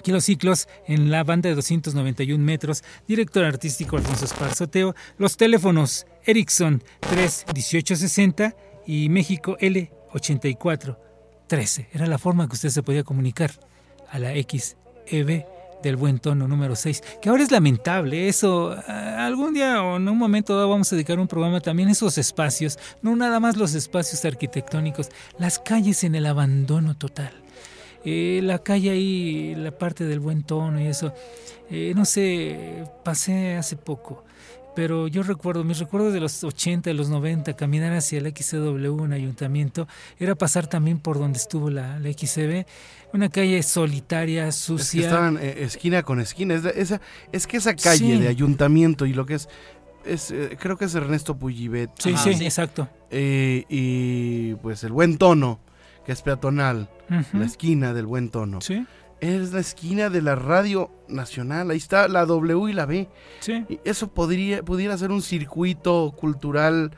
kilociclos 0.03 0.67
en 0.87 1.11
la 1.11 1.25
banda 1.25 1.51
de 1.51 1.57
291 1.57 2.43
metros. 2.43 2.83
Director 3.07 3.45
artístico 3.45 3.99
Alfonso 3.99 4.25
Esparzoteo. 4.25 4.95
Los 5.19 5.37
teléfonos 5.37 6.07
Ericsson 6.25 6.83
3 7.01 7.45
1860 7.53 8.57
y 8.87 9.11
México 9.11 9.59
L 9.61 9.93
8413. 10.15 11.89
Era 11.93 12.07
la 12.07 12.19
forma 12.19 12.49
que 12.49 12.55
usted 12.55 12.71
se 12.71 12.83
podía 12.83 13.05
comunicar 13.05 13.51
a 14.11 14.19
la 14.19 14.31
XEB 14.33 15.45
del 15.83 15.97
buen 15.97 16.19
tono 16.19 16.49
número 16.49 16.77
6, 16.77 17.03
que 17.21 17.29
ahora 17.29 17.43
es 17.43 17.51
lamentable 17.51 18.29
eso. 18.29 18.75
ah, 18.89 19.27
Algún 19.27 19.53
día 19.53 19.83
o 19.83 19.97
en 19.99 20.09
un 20.09 20.17
momento 20.17 20.55
dado 20.57 20.71
vamos 20.71 20.91
a 20.93 20.97
dedicar 20.97 21.19
un 21.19 21.29
programa 21.29 21.61
también 21.61 21.91
a 21.91 21.93
esos 21.93 22.17
espacios, 22.17 22.79
no 23.03 23.15
nada 23.17 23.39
más 23.39 23.57
los 23.57 23.75
espacios 23.75 24.25
arquitectónicos, 24.25 25.11
las 25.39 25.59
calles 25.59 26.03
en 26.05 26.15
el 26.15 26.25
abandono 26.27 26.97
total. 26.97 27.33
Eh, 28.07 28.41
la 28.43 28.59
calle 28.59 28.91
ahí, 28.91 29.55
la 29.55 29.73
parte 29.73 30.05
del 30.05 30.21
buen 30.21 30.43
tono 30.43 30.81
y 30.81 30.87
eso, 30.87 31.13
eh, 31.71 31.93
no 31.97 32.05
sé, 32.05 32.85
pasé 33.03 33.57
hace 33.57 33.77
poco, 33.77 34.25
pero 34.75 35.09
yo 35.09 35.23
recuerdo, 35.23 35.65
mis 35.65 35.79
recuerdos 35.79 36.13
de 36.13 36.21
los 36.21 36.43
80, 36.45 36.91
de 36.91 36.95
los 36.95 37.09
90, 37.09 37.55
caminar 37.55 37.93
hacia 37.95 38.19
el 38.19 38.27
XCW, 38.37 38.91
un 39.03 39.13
ayuntamiento, 39.13 39.87
era 40.19 40.35
pasar 40.35 40.67
también 40.67 40.99
por 40.99 41.19
donde 41.19 41.39
estuvo 41.39 41.71
la, 41.71 41.99
la 41.99 42.13
XCB, 42.13 42.67
una 43.13 43.29
calle 43.29 43.63
solitaria, 43.63 44.49
Es 44.49 44.57
que 44.57 44.61
sucia. 44.63 45.03
estaban 45.07 45.39
eh, 45.41 45.63
esquina 45.63 46.03
con 46.03 46.21
esquina. 46.21 46.55
Es, 46.55 46.65
esa, 46.65 47.01
es 47.33 47.47
que 47.47 47.59
esa 47.59 47.75
calle 47.77 48.17
Sí. 48.17 48.19
de 48.21 48.29
ayuntamiento 48.29 49.07
y 49.07 49.13
lo 49.13 49.25
que 49.27 49.35
es. 49.35 49.49
es 50.05 50.31
eh, 50.33 50.57
creo 50.59 50.77
que 50.77 50.87
es 50.87 50.95
Ernesto 50.95 51.37
Puyibet. 51.39 51.91
Sí, 51.99 52.17
sí, 52.17 52.35
sí. 52.35 52.45
exacto. 52.45 52.89
Eh, 53.11 53.65
y 53.69 54.55
pues 54.57 54.83
el 54.83 54.91
buen 54.93 55.17
tono, 55.19 55.61
que 56.05 56.11
es 56.13 56.23
peatonal. 56.23 56.89
La 57.33 57.45
esquina 57.45 57.93
del 57.95 58.07
buen 58.07 58.31
tono. 58.31 58.61
Sí, 58.61 58.85
Es 59.25 59.53
la 59.55 59.61
esquina 59.61 60.11
de 60.11 60.21
la 60.21 60.35
radio 60.35 60.91
nacional. 61.09 61.71
Ahí 61.71 61.79
está 61.79 62.09
la 62.09 62.27
W 62.27 62.69
y 62.69 62.75
la 62.75 62.85
B. 62.85 63.09
sí. 63.41 63.65
Y 63.71 63.81
eso 63.85 64.09
podría, 64.09 64.63
pudiera 64.63 64.99
ser 64.99 65.11
un 65.11 65.23
circuito 65.23 66.13
cultural, 66.15 66.91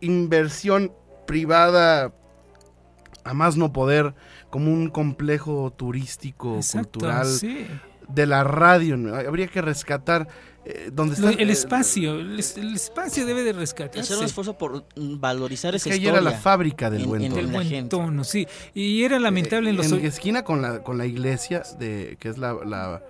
inversión 0.00 0.92
privada 1.26 2.14
a 3.24 3.34
más 3.34 3.58
no 3.58 3.72
poder, 3.74 4.14
como 4.48 4.72
un 4.72 4.88
complejo 4.88 5.70
turístico, 5.70 6.56
Exacto, 6.56 7.00
cultural 7.00 7.26
sí. 7.26 7.66
De 8.14 8.26
la 8.26 8.44
radio. 8.44 8.96
¿no? 8.96 9.14
Habría 9.14 9.46
que 9.48 9.60
rescatar 9.62 10.28
eh, 10.64 10.90
donde 10.92 11.14
está 11.14 11.30
el 11.30 11.48
eh, 11.48 11.52
espacio, 11.52 12.16
el, 12.20 12.38
es- 12.38 12.56
el 12.58 12.74
espacio 12.74 13.24
debe 13.24 13.42
de 13.42 13.50
Hacer 13.50 13.54
un 13.56 13.60
rescatarse. 13.60 14.24
esfuerzo 14.24 14.58
por 14.58 14.84
mm, 14.94 15.18
valorizar 15.18 15.74
Es 15.74 15.82
esa 15.82 15.90
que 15.90 15.94
ahí 15.94 16.00
historia. 16.00 16.20
era 16.20 16.30
la 16.30 16.36
fábrica 16.38 16.90
del 16.90 17.02
en- 17.02 17.08
buen 17.08 17.22
en 17.22 17.30
tono. 17.32 17.42
La 17.46 17.52
buen 17.52 17.88
tono, 17.88 18.24
sí. 18.24 18.46
Y 18.74 19.02
era 19.04 19.18
lamentable 19.18 19.70
en 19.70 19.76
los... 19.76 19.90
en 19.90 20.04
esquina 20.04 20.42
con 20.44 20.60
la 20.60 20.82
con 20.82 20.98
la 20.98 21.06
iglesia 21.06 21.62
de 21.78 22.16
que 22.20 22.28
es 22.28 22.36
la, 22.36 22.52
la- 22.52 23.02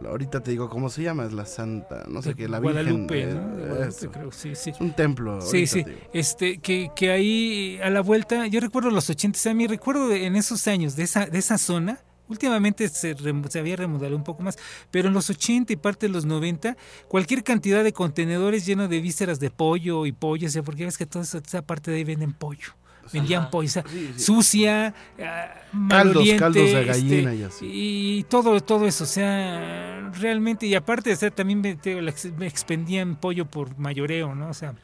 la- 0.00 0.08
ahorita 0.10 0.40
te 0.42 0.50
digo 0.50 0.68
cómo 0.68 0.90
se 0.90 1.02
llama 1.02 1.24
es 1.24 1.32
la 1.32 1.46
Santa 1.46 2.04
no 2.08 2.20
sé 2.22 2.34
qué 2.34 2.48
la 2.48 2.58
Guadalupe, 2.58 3.14
Virgen 3.14 3.34
¿no? 3.50 3.56
De 3.56 3.62
eh, 3.62 3.66
Guadalupe, 3.68 3.88
eso. 3.96 4.10
creo, 4.12 4.32
sí, 4.32 4.54
sí. 4.56 4.70
es 4.70 4.80
un 4.80 4.92
templo 4.92 5.40
Sí, 5.40 5.66
sí. 5.68 5.84
Este, 6.12 6.58
que, 6.58 6.90
que 6.96 7.10
ahí 7.12 7.78
a 7.82 7.90
la 7.90 8.00
vuelta, 8.00 8.46
yo 8.48 8.58
recuerdo 8.60 8.90
los 8.90 9.08
80, 9.08 9.36
o 9.36 9.40
sea, 9.40 9.54
mi 9.54 9.66
recuerdo 9.68 10.08
de- 10.08 10.26
en 10.26 10.34
esos 10.36 10.66
años 10.68 10.94
de 10.96 11.04
esa, 11.04 11.26
de 11.26 11.38
esa 11.38 11.58
zona, 11.58 12.00
últimamente 12.28 12.88
se, 12.88 13.14
se 13.48 13.58
había 13.58 13.76
remodelado 13.76 14.16
un 14.16 14.24
poco 14.24 14.42
más, 14.42 14.56
pero 14.90 15.08
en 15.08 15.14
los 15.14 15.28
80 15.30 15.72
y 15.72 15.76
parte 15.76 16.06
de 16.06 16.12
los 16.12 16.24
90, 16.24 16.76
cualquier 17.08 17.42
cantidad 17.44 17.82
de 17.84 17.92
contenedores 17.92 18.66
llenos 18.66 18.88
de 18.90 19.00
vísceras 19.00 19.40
de 19.40 19.50
pollo 19.50 20.06
y 20.06 20.12
pollo, 20.12 20.46
o 20.46 20.50
sea, 20.50 20.62
porque 20.62 20.84
ves 20.84 20.98
que 20.98 21.06
toda 21.06 21.24
esa, 21.24 21.38
esa 21.38 21.62
parte 21.62 21.90
de 21.90 21.98
ahí 21.98 22.04
venden 22.04 22.32
pollo. 22.32 22.68
Vendían 23.10 23.48
sea, 23.50 23.82
Sí, 23.88 24.10
sí. 24.16 24.20
sucia, 24.22 24.94
ah, 25.18 25.54
Caldos, 25.88 26.28
caldos 26.38 26.62
de 26.62 26.70
este, 26.72 26.84
gallina 26.84 27.34
y 27.34 27.42
así. 27.42 27.66
y 27.72 28.24
todo, 28.24 28.60
todo 28.60 28.86
eso, 28.86 29.04
o 29.04 29.06
sea, 29.06 30.10
realmente, 30.20 30.66
y 30.66 30.74
aparte, 30.74 31.10
o 31.12 31.16
sea, 31.16 31.30
también 31.30 31.62
me, 31.62 31.74
te- 31.76 32.02
me 32.36 32.46
expendían 32.46 33.16
pollo 33.16 33.46
por 33.46 33.78
mayoreo, 33.78 34.34
¿no? 34.34 34.50
O 34.50 34.54
sea, 34.54 34.74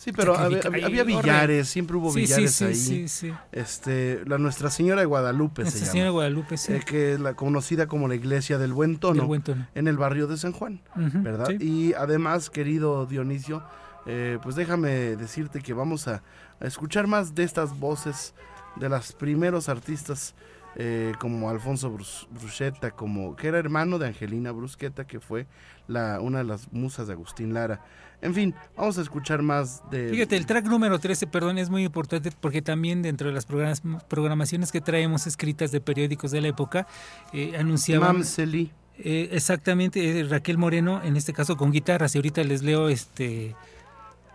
sí 0.00 0.12
pero 0.12 0.34
había, 0.34 1.04
billares 1.04 1.68
siempre 1.68 1.96
hubo 1.98 2.10
sí, 2.10 2.20
sí, 2.20 2.20
billares 2.22 2.54
sí, 2.54 2.64
ahí 2.64 2.74
sí, 2.74 3.08
sí. 3.08 3.32
este 3.52 4.22
la 4.24 4.38
Nuestra 4.38 4.70
Señora 4.70 5.00
de 5.02 5.06
Guadalupe 5.06 5.62
Nuestra 5.62 5.84
se 5.84 5.90
Señora 5.90 6.04
de 6.04 6.08
llama 6.08 6.12
Guadalupe, 6.14 6.56
sí. 6.56 6.72
eh, 6.72 6.80
que 6.86 7.12
es 7.12 7.20
la 7.20 7.34
conocida 7.34 7.86
como 7.86 8.08
la 8.08 8.14
iglesia 8.14 8.56
del 8.56 8.72
buen 8.72 8.96
tono 8.96 9.14
del 9.20 9.26
buen 9.26 9.42
tono. 9.42 9.68
en 9.74 9.88
el 9.88 9.98
barrio 9.98 10.26
de 10.26 10.38
San 10.38 10.52
Juan 10.52 10.80
¿verdad? 10.96 11.50
Y 11.60 11.92
además, 11.92 12.48
querido 12.48 13.04
Dionisio, 13.04 13.62
eh, 14.06 14.38
pues 14.42 14.56
déjame 14.56 15.16
decirte 15.16 15.60
que 15.60 15.74
vamos 15.74 16.08
a, 16.08 16.22
a 16.60 16.66
escuchar 16.66 17.06
más 17.06 17.34
de 17.34 17.42
estas 17.42 17.78
voces 17.78 18.32
de 18.76 18.88
los 18.88 19.12
primeros 19.12 19.68
artistas 19.68 20.34
eh, 20.76 21.12
como 21.18 21.50
Alfonso 21.50 21.90
Brus- 21.90 22.26
Bruschetta, 22.30 22.90
como 22.92 23.36
que 23.36 23.48
era 23.48 23.58
hermano 23.58 23.98
de 23.98 24.08
Angelina 24.08 24.52
Brusqueta, 24.52 25.06
que 25.06 25.20
fue 25.20 25.46
la, 25.88 26.20
una 26.20 26.38
de 26.38 26.44
las 26.44 26.72
musas 26.72 27.06
de 27.06 27.14
Agustín 27.14 27.52
Lara. 27.54 27.82
En 28.22 28.34
fin, 28.34 28.54
vamos 28.76 28.98
a 28.98 29.02
escuchar 29.02 29.40
más 29.42 29.82
de... 29.90 30.10
Fíjate, 30.10 30.36
el 30.36 30.44
track 30.44 30.66
número 30.66 30.98
13, 30.98 31.26
perdón, 31.26 31.56
es 31.56 31.70
muy 31.70 31.84
importante 31.84 32.30
porque 32.38 32.60
también 32.60 33.00
dentro 33.00 33.28
de 33.28 33.34
las 33.34 33.46
programaciones 33.46 34.72
que 34.72 34.80
traemos 34.82 35.26
escritas 35.26 35.72
de 35.72 35.80
periódicos 35.80 36.30
de 36.30 36.40
la 36.42 36.48
época, 36.48 36.86
eh, 37.32 37.56
anunciaban... 37.58 38.16
Mamseli. 38.16 38.72
Eh, 39.02 39.30
exactamente, 39.32 40.20
eh, 40.20 40.24
Raquel 40.24 40.58
Moreno, 40.58 41.00
en 41.02 41.16
este 41.16 41.32
caso 41.32 41.56
con 41.56 41.72
guitarras, 41.72 42.14
y 42.14 42.18
ahorita 42.18 42.44
les 42.44 42.62
leo 42.62 42.90
este 42.90 43.56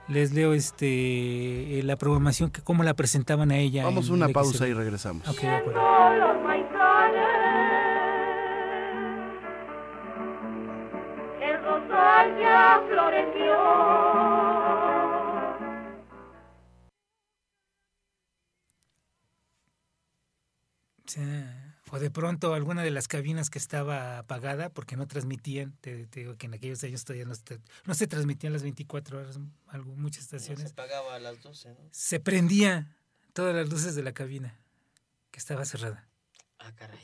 les 0.08 0.34
leo 0.34 0.54
este 0.54 1.82
la 1.84 1.98
programación 1.98 2.52
que 2.52 2.62
cómo 2.62 2.84
la 2.84 2.94
presentaban 2.94 3.52
a 3.52 3.58
ella. 3.58 3.84
Vamos 3.84 4.08
en 4.08 4.14
una 4.16 4.30
pausa 4.30 4.68
y 4.68 4.74
regresamos. 4.74 5.28
Ok, 5.28 5.42
de 5.42 5.50
acuerdo. 5.50 6.16
los 6.18 6.44
maizanes. 6.44 7.26
El 11.42 11.64
rosal 11.64 12.40
ya 12.40 12.82
floreció. 12.90 13.56
Sí. 21.06 21.65
O 21.96 22.00
de 22.00 22.10
pronto 22.12 22.54
alguna 22.54 22.84
de 22.84 22.92
las 22.92 23.08
cabinas 23.08 23.50
que 23.50 23.58
estaba 23.58 24.18
apagada 24.20 24.70
porque 24.70 24.98
no 24.98 25.08
transmitían, 25.08 25.72
te, 25.80 26.08
te 26.08 26.20
digo 26.22 26.36
que 26.36 26.48
en 26.48 26.54
aquellos 26.56 26.84
años 26.84 27.06
todavía 27.06 27.24
no, 27.26 27.36
se- 27.36 27.60
no 27.86 27.94
se 27.94 28.06
transmitían 28.08 28.52
las 28.52 28.64
24 28.64 29.20
horas, 29.20 29.40
algo, 29.68 29.96
muchas 29.96 30.26
Se 30.26 30.36
estaciones. 30.36 30.74
pagaba 30.74 31.16
a 31.16 31.20
las 31.20 31.42
12, 31.42 31.70
¿no? 31.70 31.76
Se 31.92 32.20
prendía 32.20 32.94
todas 33.32 33.56
las 33.56 33.70
luces 33.70 33.96
de 33.96 34.04
la 34.04 34.12
cabina 34.14 34.60
que 35.32 35.40
estaba 35.40 35.64
cerrada. 35.64 36.06
Ah, 36.60 36.74
caray. 36.76 37.00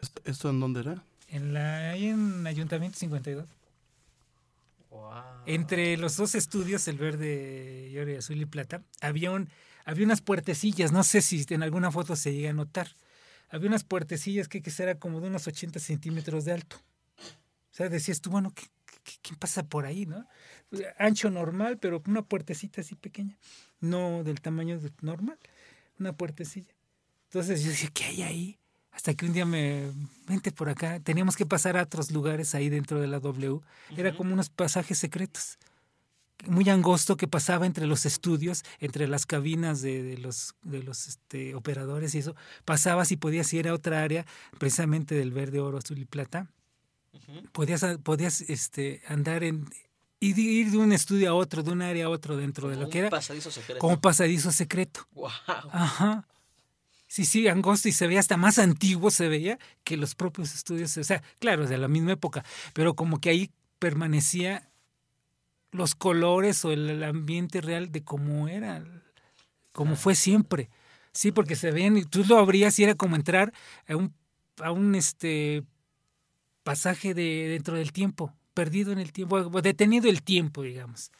¿Esto, 0.00 0.20
esto 0.26 0.50
en 0.50 0.60
dónde 0.60 0.80
era? 0.80 1.02
En 1.28 1.54
la, 1.54 1.90
ahí 1.92 2.08
en 2.08 2.46
Ayuntamiento 2.46 2.98
52. 2.98 3.48
Wow. 4.90 5.12
Entre 5.46 5.96
los 5.96 6.16
dos 6.16 6.34
estudios, 6.34 6.88
el 6.88 6.98
verde 6.98 7.88
y 7.90 7.98
oro 7.98 8.10
y 8.10 8.16
azul 8.16 8.36
y 8.40 8.46
plata, 8.46 8.82
había, 9.00 9.30
un, 9.30 9.48
había 9.84 10.04
unas 10.04 10.20
puertecillas, 10.20 10.92
no 10.92 11.04
sé 11.04 11.20
si 11.22 11.44
en 11.50 11.62
alguna 11.62 11.90
foto 11.90 12.16
se 12.16 12.32
llega 12.34 12.50
a 12.50 12.54
notar. 12.54 12.88
Había 13.50 13.68
unas 13.68 13.84
puertecillas 13.84 14.48
que, 14.48 14.60
que 14.62 14.70
era 14.82 14.98
como 14.98 15.20
de 15.20 15.28
unos 15.28 15.46
80 15.46 15.78
centímetros 15.80 16.44
de 16.44 16.52
alto. 16.52 16.76
O 17.18 17.74
sea, 17.78 17.88
decías 17.88 18.20
tú, 18.20 18.30
bueno, 18.30 18.52
¿qué, 18.54 18.64
qué, 19.04 19.12
qué 19.22 19.36
pasa 19.36 19.62
por 19.62 19.86
ahí, 19.86 20.06
no? 20.06 20.26
Ancho 20.98 21.30
normal, 21.30 21.78
pero 21.78 22.02
una 22.06 22.22
puertecita 22.22 22.80
así 22.80 22.94
pequeña. 22.94 23.38
No 23.80 24.24
del 24.24 24.40
tamaño 24.40 24.78
de- 24.80 24.92
normal, 25.00 25.38
una 25.98 26.12
puertecilla. 26.12 26.72
Entonces 27.24 27.62
yo 27.62 27.70
decía, 27.70 27.90
¿qué 27.92 28.04
hay 28.04 28.22
ahí? 28.22 28.58
Hasta 28.90 29.14
que 29.14 29.26
un 29.26 29.32
día 29.32 29.46
me, 29.46 29.92
vente 30.26 30.50
por 30.50 30.68
acá, 30.68 30.98
teníamos 30.98 31.36
que 31.36 31.46
pasar 31.46 31.76
a 31.76 31.82
otros 31.84 32.10
lugares 32.10 32.54
ahí 32.54 32.68
dentro 32.68 33.00
de 33.00 33.06
la 33.06 33.20
W. 33.20 33.60
Era 33.96 34.16
como 34.16 34.32
unos 34.32 34.50
pasajes 34.50 34.98
secretos 34.98 35.58
muy 36.46 36.68
angosto 36.70 37.16
que 37.16 37.26
pasaba 37.28 37.66
entre 37.66 37.86
los 37.86 38.06
estudios, 38.06 38.64
entre 38.78 39.08
las 39.08 39.26
cabinas 39.26 39.80
de, 39.82 40.02
de 40.02 40.18
los, 40.18 40.54
de 40.62 40.82
los 40.82 41.08
este, 41.08 41.54
operadores 41.54 42.14
y 42.14 42.18
eso. 42.18 42.36
Pasabas 42.64 43.10
y 43.12 43.16
podías 43.16 43.52
ir 43.52 43.68
a 43.68 43.74
otra 43.74 44.02
área, 44.02 44.24
precisamente 44.58 45.14
del 45.14 45.32
verde, 45.32 45.60
oro, 45.60 45.78
azul 45.78 45.98
y 45.98 46.04
plata. 46.04 46.46
Podías, 47.52 47.82
a- 47.82 47.98
podías 47.98 48.40
este, 48.42 49.02
andar 49.08 49.42
en... 49.44 49.66
Y 50.20 50.32
de- 50.32 50.42
ir 50.42 50.70
de 50.70 50.78
un 50.78 50.92
estudio 50.92 51.30
a 51.30 51.34
otro, 51.34 51.62
de 51.62 51.70
un 51.72 51.82
área 51.82 52.06
a 52.06 52.08
otro 52.08 52.36
dentro 52.36 52.68
de 52.68 52.76
lo 52.76 52.88
que 52.88 52.98
era 53.00 53.10
pasadizo 53.10 53.50
secreto. 53.50 53.78
como 53.80 54.00
pasadizo 54.00 54.50
secreto. 54.52 55.06
Wow. 55.12 55.30
Ajá. 55.70 56.26
Sí, 57.06 57.24
sí, 57.24 57.48
angosto 57.48 57.88
y 57.88 57.92
se 57.92 58.06
veía 58.06 58.20
hasta 58.20 58.36
más 58.36 58.58
antiguo, 58.58 59.10
se 59.10 59.28
veía 59.28 59.58
que 59.84 59.96
los 59.96 60.14
propios 60.14 60.54
estudios, 60.54 60.96
o 60.98 61.04
sea, 61.04 61.22
claro, 61.38 61.66
de 61.66 61.78
la 61.78 61.88
misma 61.88 62.12
época, 62.12 62.44
pero 62.74 62.94
como 62.94 63.18
que 63.20 63.30
ahí 63.30 63.50
permanecía 63.78 64.67
los 65.70 65.94
colores 65.94 66.64
o 66.64 66.72
el, 66.72 67.02
ambiente 67.02 67.60
real 67.60 67.92
de 67.92 68.02
cómo 68.02 68.48
era, 68.48 68.84
como 69.72 69.96
fue 69.96 70.14
siempre. 70.14 70.70
Sí, 71.12 71.32
porque 71.32 71.56
se 71.56 71.70
veían, 71.70 71.96
y 71.96 72.04
tú 72.04 72.24
lo 72.24 72.38
abrías 72.38 72.78
y 72.78 72.84
era 72.84 72.94
como 72.94 73.16
entrar 73.16 73.52
a 73.86 73.96
un, 73.96 74.14
a 74.60 74.70
un 74.70 74.94
este 74.94 75.64
pasaje 76.62 77.14
de 77.14 77.48
dentro 77.48 77.76
del 77.76 77.92
tiempo, 77.92 78.32
perdido 78.54 78.92
en 78.92 78.98
el 78.98 79.12
tiempo, 79.12 79.48
detenido 79.60 80.08
el 80.08 80.22
tiempo, 80.22 80.62
digamos. 80.62 81.10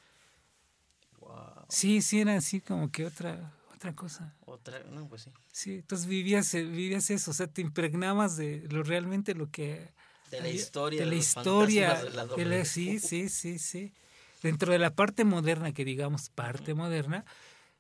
Sí, 1.69 2.01
sí, 2.01 2.21
era 2.21 2.37
así 2.37 2.61
como 2.61 2.91
que 2.91 3.05
otra, 3.05 3.53
otra 3.75 3.95
cosa. 3.95 4.35
Otra, 4.47 4.83
no, 4.91 5.07
pues 5.07 5.23
sí. 5.23 5.31
Sí, 5.53 5.75
entonces 5.75 6.07
vivías, 6.07 6.53
eh, 6.55 6.65
vivías 6.65 7.11
eso, 7.11 7.31
o 7.31 7.35
sea, 7.35 7.47
te 7.47 7.61
impregnabas 7.61 8.37
de 8.37 8.67
lo 8.71 8.83
realmente 8.83 9.35
lo 9.35 9.51
que... 9.51 9.93
De 10.31 10.41
la 10.41 10.49
historia, 10.49 11.01
De 11.01 11.07
la 11.07 11.15
historia. 11.15 12.03
de 12.37 12.45
la 12.45 12.65
sí, 12.65 12.99
sí, 12.99 13.29
sí, 13.29 13.59
sí. 13.59 13.95
Dentro 14.43 14.73
de 14.73 14.79
la 14.79 14.95
parte 14.95 15.25
moderna, 15.25 15.73
que 15.73 15.85
digamos 15.85 16.31
parte 16.31 16.75
moderna, 16.75 17.25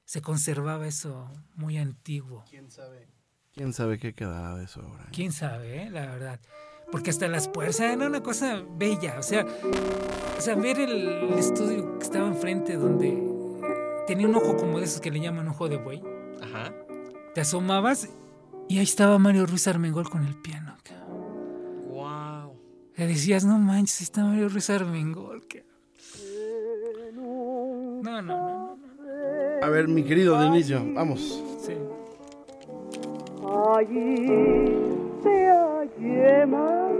se 0.04 0.22
conservaba 0.22 0.86
eso 0.86 1.30
muy 1.54 1.78
antiguo. 1.78 2.44
¿Quién 2.48 2.70
sabe? 2.70 3.08
¿Quién 3.52 3.72
sabe 3.72 3.98
qué 3.98 4.14
quedará 4.14 4.56
de 4.56 4.64
eso 4.64 4.82
ahora? 4.82 5.06
¿Quién 5.12 5.32
sabe, 5.32 5.82
eh? 5.82 5.90
la 5.90 6.06
verdad? 6.06 6.40
Porque 6.90 7.10
hasta 7.10 7.28
las 7.28 7.48
puertas, 7.48 7.80
era 7.80 8.06
una 8.06 8.22
cosa 8.22 8.62
bella, 8.70 9.16
o 9.18 9.22
sea, 9.22 9.46
o 10.36 10.40
sea, 10.40 10.54
ver 10.54 10.80
el, 10.80 11.08
el 11.08 11.38
estudio 11.38 11.98
que 11.98 12.04
estaba 12.04 12.26
enfrente 12.26 12.76
donde 12.76 13.28
tenía 14.06 14.26
un 14.26 14.36
ojo 14.36 14.56
como 14.56 14.78
de 14.78 14.86
esos 14.86 15.00
que 15.00 15.10
le 15.10 15.20
llaman 15.20 15.48
ojo 15.48 15.68
de 15.68 15.76
buey. 15.76 16.02
Ajá. 16.42 16.72
Te 17.34 17.42
asomabas 17.42 18.08
y 18.68 18.78
ahí 18.78 18.84
estaba 18.84 19.18
Mario 19.18 19.44
Ruiz 19.44 19.68
Armengol 19.68 20.08
con 20.08 20.24
el 20.24 20.36
piano. 20.36 20.76
Wow. 21.88 22.58
Le 22.96 23.06
decías, 23.06 23.44
no 23.44 23.58
manches, 23.58 24.00
ahí 24.00 24.04
está 24.04 24.24
Mario 24.24 24.48
Ruiz 24.48 24.70
Armengol. 24.70 25.46
ca-". 25.46 25.58
No, 28.08 28.22
no, 28.22 28.36
no, 28.38 28.78
no. 29.60 29.66
A 29.66 29.68
ver, 29.68 29.86
mi 29.86 30.02
querido 30.02 30.40
Dionisio, 30.40 30.82
vamos. 30.94 31.44
Sí. 31.60 31.74
Allí 33.76 34.26
te 35.22 35.50
hallé 35.50 36.46
más 36.46 36.92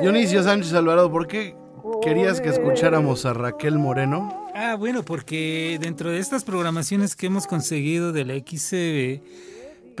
Dionisio 0.00 0.42
Sánchez 0.42 0.72
Alvarado, 0.72 1.12
¿por 1.12 1.26
qué 1.26 1.54
querías 2.00 2.40
que 2.40 2.48
escucháramos 2.48 3.26
a 3.26 3.34
Raquel 3.34 3.78
Moreno? 3.78 4.48
Ah, 4.54 4.74
bueno, 4.74 5.02
porque 5.04 5.76
dentro 5.78 6.08
de 6.08 6.18
estas 6.18 6.44
programaciones 6.44 7.14
que 7.14 7.26
hemos 7.26 7.46
conseguido 7.46 8.10
de 8.12 8.24
la 8.24 8.34
XCB, 8.38 9.20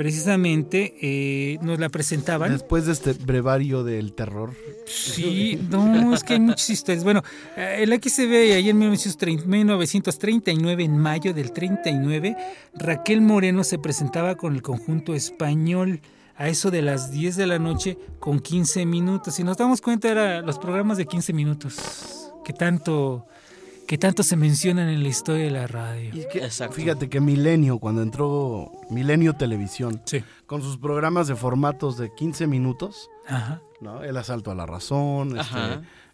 precisamente 0.00 0.94
eh, 1.02 1.58
nos 1.60 1.78
la 1.78 1.90
presentaban. 1.90 2.50
Después 2.50 2.86
de 2.86 2.92
este 2.92 3.12
brevario 3.12 3.84
del 3.84 4.14
terror. 4.14 4.54
Sí, 4.86 5.60
no, 5.68 6.14
es 6.14 6.24
que 6.24 6.32
hay 6.32 6.40
muchas 6.40 6.70
historias. 6.70 7.04
Bueno, 7.04 7.22
eh, 7.54 7.80
el 7.80 7.92
XCB 7.92 8.54
ahí 8.56 8.70
en 8.70 8.78
1930 8.78 9.46
1939, 9.46 10.84
en 10.84 10.96
mayo 10.96 11.34
del 11.34 11.52
39, 11.52 12.34
Raquel 12.76 13.20
Moreno 13.20 13.62
se 13.62 13.76
presentaba 13.78 14.36
con 14.36 14.54
el 14.54 14.62
conjunto 14.62 15.14
español 15.14 16.00
a 16.34 16.48
eso 16.48 16.70
de 16.70 16.80
las 16.80 17.10
10 17.10 17.36
de 17.36 17.46
la 17.46 17.58
noche 17.58 17.98
con 18.20 18.40
15 18.40 18.86
minutos. 18.86 19.34
Si 19.34 19.44
nos 19.44 19.58
damos 19.58 19.82
cuenta, 19.82 20.08
eran 20.08 20.46
los 20.46 20.58
programas 20.58 20.96
de 20.96 21.04
15 21.04 21.34
minutos 21.34 22.30
que 22.42 22.54
tanto, 22.54 23.26
que 23.90 23.98
tanto 23.98 24.22
se 24.22 24.36
mencionan 24.36 24.88
en 24.88 25.02
la 25.02 25.08
historia 25.08 25.46
de 25.46 25.50
la 25.50 25.66
radio. 25.66 26.10
Y 26.14 26.24
que, 26.28 26.48
fíjate 26.70 27.08
que 27.08 27.20
Milenio, 27.20 27.80
cuando 27.80 28.02
entró 28.02 28.70
Milenio 28.88 29.34
Televisión, 29.34 30.00
con 30.46 30.62
sus 30.62 30.78
programas 30.78 31.26
de 31.26 31.34
formatos 31.34 31.98
de 31.98 32.14
15 32.14 32.46
minutos, 32.46 33.10
Ajá. 33.26 33.60
¿no? 33.80 34.04
El 34.04 34.16
asalto 34.16 34.52
a 34.52 34.54
la 34.54 34.64
razón, 34.64 35.36
este, 35.36 35.58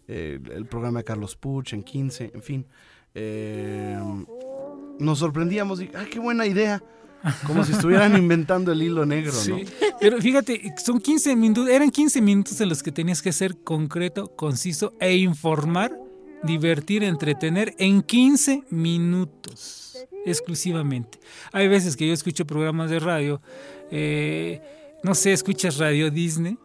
eh, 0.07 0.39
el 0.55 0.65
programa 0.65 1.01
de 1.01 1.03
Carlos 1.03 1.35
Puch 1.35 1.73
en 1.73 1.83
15, 1.83 2.31
en 2.33 2.41
fin. 2.41 2.65
eh, 3.13 3.95
nos 4.97 5.19
sorprendíamos 5.19 5.79
y, 5.79 5.91
¡ay, 5.93 6.07
qué 6.09 6.17
buena 6.17 6.47
idea! 6.47 6.81
Como 7.45 7.63
si 7.63 7.73
estuvieran 7.73 8.17
inventando 8.17 8.71
el 8.71 8.81
hilo 8.81 9.05
negro, 9.05 9.33
¿no? 9.33 9.39
Sí, 9.39 9.65
pero 9.99 10.19
fíjate, 10.19 10.73
son 10.83 10.99
15 10.99 11.35
minutos, 11.35 11.69
eran 11.69 11.91
15 11.91 12.21
minutos 12.23 12.59
en 12.59 12.69
los 12.69 12.81
que 12.81 12.91
tenías 12.91 13.21
que 13.21 13.31
ser 13.31 13.55
concreto, 13.63 14.35
conciso 14.35 14.95
e 14.99 15.15
informar, 15.17 15.91
divertir, 16.43 17.03
entretener 17.03 17.75
en 17.79 18.01
15 18.01 18.63
minutos 18.69 19.97
exclusivamente. 20.25 21.19
Hay 21.51 21.67
veces 21.67 21.95
que 21.95 22.07
yo 22.07 22.13
escucho 22.13 22.45
programas 22.45 22.89
de 22.89 22.99
radio, 22.99 23.41
eh, 23.91 24.61
no 25.03 25.15
sé, 25.15 25.33
escuchas 25.33 25.77
Radio 25.77 26.11
Disney, 26.11 26.57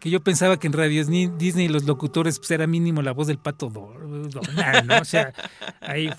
que 0.00 0.10
yo 0.10 0.22
pensaba 0.22 0.58
que 0.58 0.66
en 0.66 0.72
Radio 0.74 1.04
Disney, 1.04 1.68
los 1.68 1.84
locutores 1.84 2.38
pues 2.38 2.50
era 2.50 2.66
mínimo 2.66 3.02
la 3.02 3.12
voz 3.12 3.26
del 3.26 3.38
pato 3.38 3.68
Do- 3.70 3.94
Donald, 4.28 4.84
¿no? 4.86 4.98
O 5.00 5.04
sea, 5.04 5.32
ahí 5.80 6.10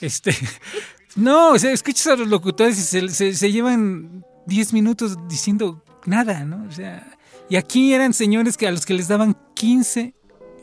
este 0.00 0.34
no, 1.16 1.52
o 1.52 1.58
sea, 1.58 1.72
escuchas 1.72 2.06
a 2.08 2.16
los 2.16 2.28
locutores 2.28 2.78
y 2.78 2.82
se, 2.82 3.08
se- 3.08 3.34
se 3.34 3.52
llevan 3.52 4.24
10 4.46 4.72
minutos 4.72 5.16
diciendo 5.28 5.82
nada, 6.06 6.44
¿no? 6.44 6.64
O 6.68 6.72
sea, 6.72 7.18
y 7.48 7.56
aquí 7.56 7.92
eran 7.92 8.12
señores 8.14 8.56
que 8.56 8.66
a 8.68 8.70
los 8.70 8.86
que 8.86 8.94
les 8.94 9.08
daban 9.08 9.36
15 9.54 10.14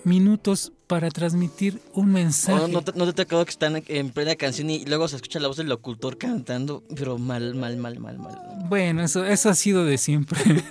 minutos 0.07 0.71
para 0.87 1.09
transmitir 1.11 1.79
un 1.93 2.11
mensaje. 2.11 2.63
¿O 2.63 2.67
no, 2.67 2.81
te, 2.81 2.93
no 2.97 3.05
te 3.05 3.13
tocado 3.13 3.43
que 3.45 3.51
están 3.51 3.83
en 3.87 4.09
plena 4.09 4.35
canción 4.35 4.69
y 4.69 4.85
luego 4.85 5.07
se 5.07 5.17
escucha 5.17 5.39
la 5.39 5.47
voz 5.49 5.57
del 5.57 5.67
locutor 5.67 6.17
cantando, 6.17 6.83
pero 6.95 7.17
mal, 7.17 7.53
mal, 7.55 7.77
mal, 7.77 7.99
mal, 7.99 8.17
mal. 8.17 8.37
Bueno, 8.69 9.03
eso, 9.03 9.25
eso 9.25 9.49
ha 9.49 9.55
sido 9.55 9.85
de 9.85 9.97
siempre. 9.97 10.39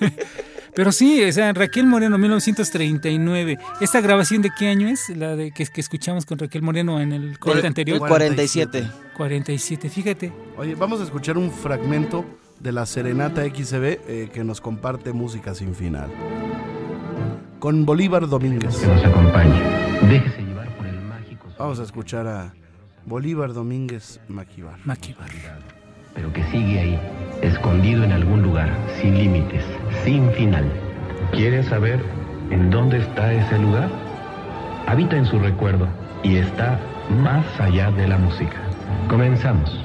Pero 0.75 0.93
sí, 0.93 1.25
o 1.25 1.33
sea, 1.33 1.55
Raquel 1.55 1.87
Moreno, 1.87 2.19
1939. 2.19 3.57
¿Esta 3.81 4.03
grabación 4.03 4.43
de 4.43 4.51
qué 4.59 4.69
año 4.69 4.89
es? 4.89 5.09
La 5.09 5.35
de 5.35 5.51
que, 5.51 5.65
que 5.65 5.81
escuchamos 5.81 6.27
con 6.27 6.39
Raquel 6.39 6.61
Moreno 6.61 7.01
en 7.01 7.15
el 7.15 7.39
corte 7.39 7.61
El- 7.61 7.67
anterior. 7.67 7.97
el 7.97 8.07
47. 8.07 8.87
47, 9.17 9.89
fíjate. 9.89 10.33
Oye, 10.59 10.75
vamos 10.75 11.01
a 11.01 11.05
escuchar 11.05 11.39
un 11.39 11.51
fragmento 11.51 12.27
de 12.61 12.73
la 12.73 12.85
Serenata 12.85 13.43
XCB 13.47 13.85
eh, 14.07 14.31
que 14.35 14.45
nos 14.45 14.61
comparte 14.61 15.15
música 15.15 15.55
sin 15.55 15.75
final. 15.75 16.11
Con 17.67 17.85
Bolívar 17.85 18.29
Domínguez. 18.29 18.77
Que 18.77 18.87
nos 18.87 19.05
acompañe. 19.05 19.61
Déjese 20.09 20.41
llevar 20.45 20.69
por 20.77 20.87
el 20.87 21.01
mágico. 21.01 21.49
Vamos 21.59 21.81
a 21.81 21.83
escuchar 21.83 22.29
a 22.29 22.55
Bolívar 23.07 23.55
Domínguez 23.55 24.21
Maquivar. 24.29 24.79
Maquivar. 24.85 25.29
Pero 26.15 26.33
que 26.33 26.45
sigue 26.45 26.79
ahí, 26.79 27.01
escondido 27.43 28.05
en 28.05 28.13
algún 28.13 28.43
lugar, 28.43 28.73
sin 29.01 29.19
límites, 29.19 29.65
sin 30.05 30.31
final. 30.35 30.71
¿Quieres 31.33 31.67
saber 31.67 32.01
en 32.53 32.71
dónde 32.71 32.99
está 32.99 33.33
ese 33.33 33.59
lugar? 33.59 33.91
Habita 34.87 35.17
en 35.17 35.27
su 35.27 35.37
recuerdo 35.41 35.89
y 36.23 36.37
está 36.37 36.79
más 37.21 37.45
allá 37.59 37.91
de 37.91 38.07
la 38.07 38.17
música. 38.17 38.63
Comenzamos. 39.09 39.77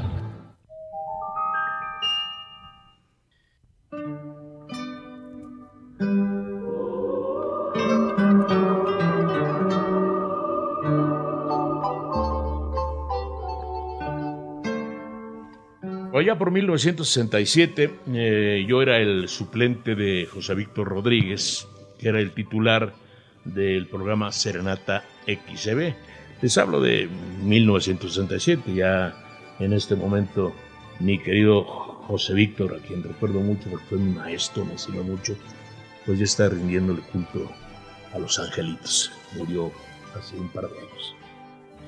Allá 16.21 16.37
por 16.37 16.51
1967 16.51 17.95
eh, 18.13 18.63
yo 18.67 18.83
era 18.83 18.99
el 18.99 19.27
suplente 19.27 19.95
de 19.95 20.27
José 20.31 20.53
Víctor 20.53 20.87
Rodríguez, 20.87 21.67
que 21.97 22.09
era 22.09 22.19
el 22.19 22.29
titular 22.29 22.93
del 23.43 23.87
programa 23.87 24.31
Serenata 24.31 25.03
XB. 25.25 25.95
Les 26.43 26.57
hablo 26.59 26.79
de 26.79 27.09
1967, 27.41 28.71
ya 28.71 29.15
en 29.57 29.73
este 29.73 29.95
momento 29.95 30.53
mi 30.99 31.17
querido 31.17 31.63
José 31.63 32.35
Víctor, 32.35 32.75
a 32.75 32.87
quien 32.87 33.01
recuerdo 33.01 33.39
mucho 33.39 33.71
porque 33.71 33.85
fue 33.87 33.97
mi 33.97 34.13
maestro, 34.13 34.63
me 34.63 34.73
enseñó 34.73 35.01
mucho, 35.01 35.35
pues 36.05 36.19
ya 36.19 36.25
está 36.25 36.49
rindiéndole 36.49 37.01
culto 37.11 37.51
a 38.13 38.19
los 38.19 38.37
angelitos. 38.37 39.11
Murió 39.35 39.71
hace 40.15 40.37
un 40.37 40.49
par 40.49 40.69
de 40.69 40.77
años. 40.77 41.15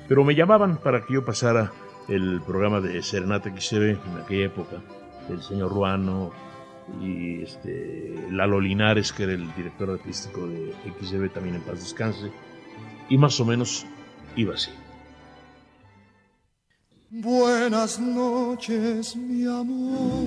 Pero 0.08 0.24
me 0.24 0.34
llamaban 0.34 0.78
para 0.78 1.04
que 1.06 1.14
yo 1.14 1.24
pasara 1.24 1.70
el 2.08 2.40
programa 2.42 2.80
de 2.80 3.02
Serenata 3.02 3.50
XCB 3.50 3.98
en 4.06 4.22
aquella 4.22 4.46
época, 4.46 4.82
el 5.28 5.42
señor 5.42 5.72
Ruano 5.72 6.32
y 7.00 7.42
este, 7.42 8.14
Lalo 8.30 8.60
Linares, 8.60 9.12
que 9.12 9.24
era 9.24 9.32
el 9.32 9.54
director 9.54 9.90
artístico 9.90 10.46
de 10.46 10.72
XCB, 11.00 11.32
también 11.32 11.56
en 11.56 11.62
paz 11.62 11.80
descanse, 11.80 12.30
y 13.08 13.16
más 13.16 13.38
o 13.40 13.44
menos 13.44 13.86
iba 14.36 14.54
así. 14.54 14.70
Buenas 17.10 18.00
noches, 18.00 19.14
mi 19.14 19.44
amor. 19.44 20.24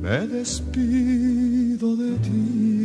Me 0.00 0.26
despido 0.26 1.96
de 1.96 2.16
ti. 2.18 2.75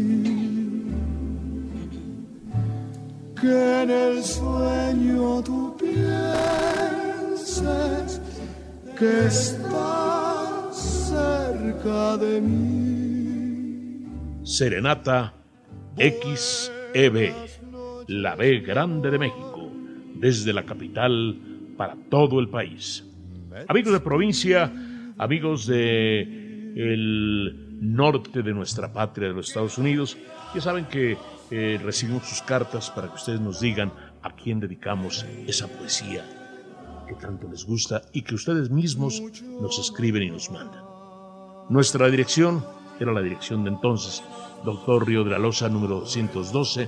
Que 3.42 3.82
en 3.82 3.90
el 3.90 4.24
sueño 4.24 5.42
tú 5.42 5.76
pienses 5.76 6.12
que 9.00 9.26
estás 9.26 10.78
cerca 11.10 12.18
de 12.18 12.40
mí. 12.40 14.06
Serenata 14.44 15.34
XEB, 15.98 17.34
la 18.10 18.36
B 18.36 18.60
grande 18.60 19.10
de 19.10 19.18
México, 19.18 19.72
desde 20.14 20.54
la 20.54 20.64
capital 20.64 21.36
para 21.76 21.96
todo 22.12 22.40
el 22.40 22.48
país. 22.48 23.04
Amigos 23.68 23.94
de 23.94 24.00
provincia, 24.02 24.72
amigos 25.18 25.66
de 25.66 26.22
el 26.76 27.80
norte 27.82 28.44
de 28.44 28.54
nuestra 28.54 28.94
patria, 28.94 29.30
de 29.30 29.34
los 29.34 29.48
Estados 29.48 29.80
Unidos, 29.80 30.16
ya 30.54 30.62
saben 30.62 30.86
que 30.86 31.18
eh, 31.52 31.80
recibimos 31.84 32.26
sus 32.28 32.42
cartas 32.42 32.90
para 32.90 33.10
que 33.10 33.16
ustedes 33.16 33.42
nos 33.42 33.60
digan 33.60 33.92
a 34.24 34.34
quién 34.34 34.60
dedicamos 34.60 35.26
esa 35.48 35.68
poesía 35.68 36.26
que 37.08 37.16
tanto 37.16 37.48
les 37.50 37.66
gusta 37.66 38.04
y 38.14 38.22
que 38.22 38.36
ustedes 38.36 38.70
mismos 38.70 39.22
nos 39.60 39.78
escriben 39.80 40.24
y 40.24 40.32
nos 40.32 40.50
mandan. 40.50 40.84
Nuestra 41.70 42.10
dirección 42.10 42.66
era 43.02 43.12
la 43.12 43.22
dirección 43.22 43.66
de 43.66 43.72
entonces, 43.72 44.24
Doctor 44.64 45.06
Río 45.06 45.24
de 45.26 45.32
la 45.32 45.40
Loza, 45.40 45.68
número 45.68 46.00
212, 46.02 46.88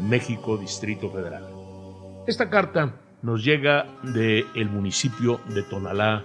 México, 0.00 0.56
Distrito 0.56 1.10
Federal. 1.10 1.48
Esta 2.26 2.48
carta 2.48 2.94
nos 3.22 3.44
llega 3.44 3.86
del 4.02 4.46
el 4.54 4.68
municipio 4.70 5.40
de 5.48 5.62
Tonalá, 5.62 6.24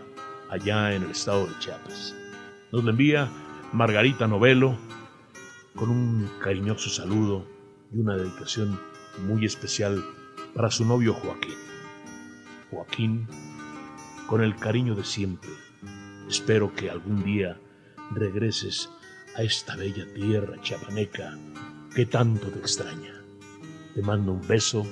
allá 0.50 0.94
en 0.94 1.04
el 1.04 1.12
estado 1.12 1.48
de 1.48 1.58
Chiapas. 1.60 2.16
Nos 2.72 2.84
la 2.84 2.92
envía 2.92 3.30
Margarita 3.74 4.28
Novelo 4.28 4.78
con 5.76 5.90
un 5.90 6.30
cariñoso 6.44 6.90
saludo 6.90 7.59
y 7.92 8.00
una 8.00 8.16
dedicación 8.16 8.80
muy 9.28 9.46
especial 9.46 10.04
para 10.54 10.72
su 10.72 10.86
novio 10.86 11.14
Joaquín. 11.14 11.56
Joaquín, 12.72 13.28
con 14.28 14.44
el 14.44 14.56
cariño 14.56 14.96
de 14.96 15.04
siempre, 15.04 15.50
espero 16.28 16.74
que 16.74 16.90
algún 16.90 17.24
día 17.24 17.60
regreses 18.12 18.90
a 19.36 19.44
esta 19.44 19.76
bella 19.76 20.06
tierra 20.14 20.62
chapaneca 20.62 21.38
que 21.96 22.06
tanto 22.06 22.48
te 22.48 22.60
extraña. 22.60 23.14
Te 23.96 24.02
mando 24.02 24.34
un 24.34 24.48
beso 24.48 24.86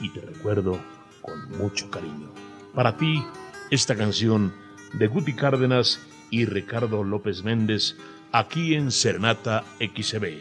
y 0.00 0.08
te 0.10 0.20
recuerdo 0.20 0.78
con 1.22 1.58
mucho 1.58 1.90
cariño. 1.90 2.30
Para 2.74 2.96
ti, 2.96 3.24
esta 3.70 3.96
canción 3.96 4.52
de 4.94 5.06
Guti 5.06 5.34
Cárdenas 5.34 6.00
y 6.30 6.44
Ricardo 6.44 7.04
López 7.04 7.44
Méndez, 7.44 7.96
aquí 8.32 8.74
en 8.74 8.90
Serenata 8.90 9.64
XB. 9.78 10.40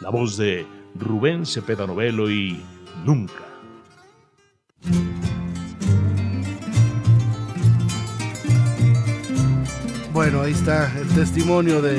La 0.00 0.10
voz 0.10 0.36
de 0.36 0.66
Rubén 0.94 1.46
Cepeda 1.46 1.86
Novelo 1.86 2.30
y 2.30 2.60
Nunca. 3.04 3.44
Bueno, 10.12 10.42
ahí 10.42 10.52
está 10.52 10.96
el 10.96 11.08
testimonio 11.08 11.82
de 11.82 11.98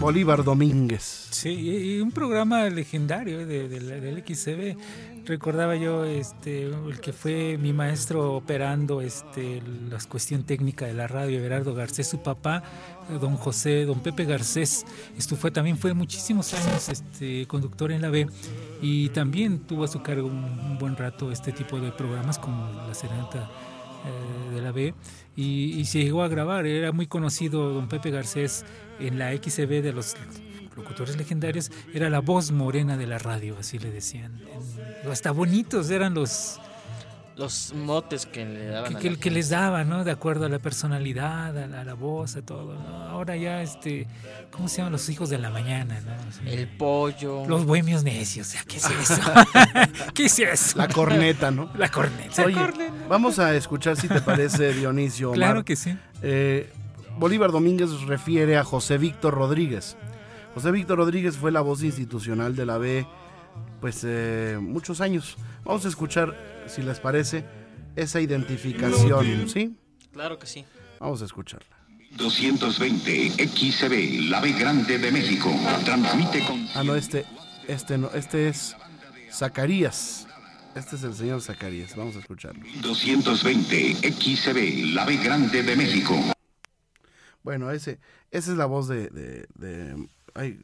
Bolívar 0.00 0.42
Domínguez. 0.42 1.28
Sí, 1.30 1.50
y 1.50 2.00
un 2.00 2.12
programa 2.12 2.68
legendario 2.70 3.46
de, 3.46 3.68
de, 3.68 4.00
del 4.00 4.24
XCB. 4.24 4.76
Recordaba 5.24 5.76
yo 5.76 6.04
este, 6.04 6.64
el 6.64 7.00
que 7.00 7.12
fue 7.12 7.56
mi 7.56 7.72
maestro 7.72 8.34
operando 8.34 9.00
este, 9.00 9.62
la 9.88 9.98
cuestión 10.08 10.42
técnica 10.42 10.86
de 10.86 10.94
la 10.94 11.06
radio, 11.06 11.38
Gerardo 11.40 11.74
Garcés, 11.74 12.08
su 12.08 12.22
papá, 12.22 12.64
don 13.20 13.36
José, 13.36 13.84
don 13.84 14.00
Pepe 14.00 14.24
Garcés. 14.24 14.84
Esto 15.16 15.36
fue, 15.36 15.52
también 15.52 15.78
fue 15.78 15.94
muchísimos 15.94 16.52
años 16.54 16.88
este, 16.88 17.46
conductor 17.46 17.92
en 17.92 18.02
la 18.02 18.10
B 18.10 18.26
y 18.80 19.10
también 19.10 19.60
tuvo 19.60 19.84
a 19.84 19.88
su 19.88 20.02
cargo 20.02 20.26
un, 20.26 20.76
buen 20.78 20.96
rato 20.96 21.30
este 21.30 21.52
tipo 21.52 21.78
de 21.78 21.92
programas 21.92 22.40
como 22.40 22.68
La 22.88 22.94
Serenata 22.94 23.48
eh, 24.04 24.54
de 24.56 24.60
la 24.60 24.72
B 24.72 24.92
y, 25.36 25.78
y, 25.78 25.84
se 25.84 26.02
llegó 26.02 26.24
a 26.24 26.28
grabar. 26.28 26.66
Era 26.66 26.90
muy 26.90 27.06
conocido 27.06 27.72
don 27.72 27.88
Pepe 27.88 28.10
Garcés 28.10 28.64
en 28.98 29.20
la 29.20 29.32
XCB 29.36 29.82
de 29.82 29.92
los 29.92 30.16
locutores 30.76 31.16
legendarios. 31.16 31.70
Era 31.92 32.10
la 32.10 32.20
voz 32.20 32.50
morena 32.50 32.96
de 32.96 33.06
la 33.06 33.18
radio, 33.18 33.56
así 33.58 33.78
le 33.78 33.90
decían. 33.90 34.40
Hasta 35.10 35.30
bonitos 35.30 35.90
eran 35.90 36.14
los 36.14 36.60
los 37.36 37.72
motes 37.74 38.26
que 38.26 38.44
le 38.44 38.66
daban 38.66 38.94
que, 38.96 39.10
que, 39.10 39.16
que, 39.16 39.30
les 39.30 39.48
daban, 39.48 39.88
¿no? 39.88 40.04
De 40.04 40.10
acuerdo 40.10 40.46
a 40.46 40.48
la 40.48 40.58
personalidad, 40.58 41.56
a 41.56 41.66
la, 41.66 41.80
a 41.80 41.84
la 41.84 41.94
voz, 41.94 42.36
a 42.36 42.42
todo, 42.42 42.74
¿no? 42.74 42.96
Ahora 43.04 43.36
ya, 43.36 43.62
este, 43.62 44.06
¿cómo 44.50 44.68
se 44.68 44.78
llaman 44.78 44.92
los 44.92 45.08
hijos 45.08 45.30
de 45.30 45.38
la 45.38 45.50
mañana, 45.50 46.00
el 46.46 46.68
pollo. 46.68 47.46
Los 47.46 47.64
bohemios 47.64 48.04
necios, 48.04 48.48
o 48.48 48.50
sea, 48.50 48.62
¿qué 48.64 48.76
es 48.76 48.84
eso? 49.10 49.20
¿Qué 50.14 50.26
es 50.26 50.38
eso? 50.38 50.78
La 50.78 50.88
corneta, 50.88 51.50
¿no? 51.50 51.70
La 51.76 51.90
corneta. 51.90 52.44
Oye, 52.44 52.58
vamos 53.08 53.38
a 53.38 53.54
escuchar 53.54 53.96
si 53.96 54.08
te 54.08 54.20
parece, 54.20 54.74
Dionisio. 54.74 55.30
Omar. 55.30 55.38
Claro 55.38 55.64
que 55.64 55.76
sí. 55.76 55.96
Eh, 56.22 56.70
Bolívar 57.18 57.50
Domínguez 57.50 57.90
refiere 58.02 58.56
a 58.56 58.64
José 58.64 58.98
Víctor 58.98 59.34
Rodríguez. 59.34 59.96
José 60.54 60.70
Víctor 60.70 60.98
Rodríguez 60.98 61.36
fue 61.36 61.50
la 61.50 61.62
voz 61.62 61.82
institucional 61.82 62.54
de 62.54 62.66
la 62.66 62.76
B, 62.76 63.06
pues 63.80 64.02
eh, 64.04 64.58
muchos 64.60 65.00
años. 65.00 65.36
Vamos 65.64 65.86
a 65.86 65.88
escuchar, 65.88 66.64
si 66.66 66.82
les 66.82 67.00
parece, 67.00 67.44
esa 67.96 68.20
identificación, 68.20 69.48
¿sí? 69.48 69.76
Claro 70.12 70.38
que 70.38 70.46
sí. 70.46 70.64
Vamos 71.00 71.22
a 71.22 71.24
escucharla. 71.24 71.66
220 72.16 73.30
XCB, 73.48 74.28
la 74.28 74.40
B 74.40 74.52
grande 74.52 74.98
de 74.98 75.10
México, 75.10 75.50
transmite 75.84 76.44
con... 76.44 76.68
Ah, 76.74 76.84
no, 76.84 76.94
este, 76.94 77.24
este 77.66 77.96
no, 77.96 78.10
este 78.10 78.48
es 78.48 78.76
Zacarías. 79.32 80.28
Este 80.74 80.96
es 80.96 81.02
el 81.04 81.14
señor 81.14 81.40
Zacarías, 81.40 81.96
vamos 81.96 82.16
a 82.16 82.18
escucharlo. 82.18 82.62
220 82.82 84.12
XCB, 84.12 84.94
la 84.94 85.06
B 85.06 85.16
grande 85.16 85.62
de 85.62 85.76
México. 85.76 86.14
Bueno, 87.42 87.70
ese, 87.70 87.98
esa 88.30 88.50
es 88.52 88.56
la 88.58 88.66
voz 88.66 88.88
de, 88.88 89.08
de, 89.08 89.46
de 89.54 90.08
ay, 90.34 90.58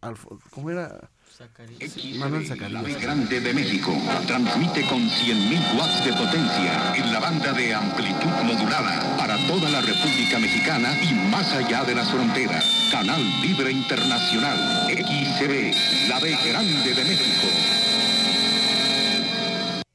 Alfo, 0.00 0.38
¿cómo 0.50 0.70
era? 0.70 1.10
Zacarías. 1.30 1.96
Manuel 2.16 2.46
Zacarías. 2.46 2.82
La 2.82 2.98
grande 2.98 3.40
de 3.40 3.54
México 3.54 3.92
transmite 4.26 4.86
con 4.88 4.98
100.000 4.98 5.78
watts 5.78 6.04
de 6.04 6.12
potencia 6.12 6.96
en 6.96 7.12
la 7.12 7.20
banda 7.20 7.52
de 7.52 7.74
amplitud 7.74 8.30
modulada 8.44 9.16
para 9.16 9.36
toda 9.46 9.70
la 9.70 9.80
República 9.80 10.38
Mexicana 10.38 10.92
y 11.02 11.14
más 11.30 11.52
allá 11.52 11.84
de 11.84 11.94
las 11.94 12.10
fronteras. 12.10 12.64
Canal 12.90 13.22
Libre 13.42 13.70
Internacional, 13.70 14.58
XCB, 14.88 16.08
la 16.08 16.18
B 16.20 16.36
grande 16.46 16.94
de 16.94 17.04
México. 17.04 17.46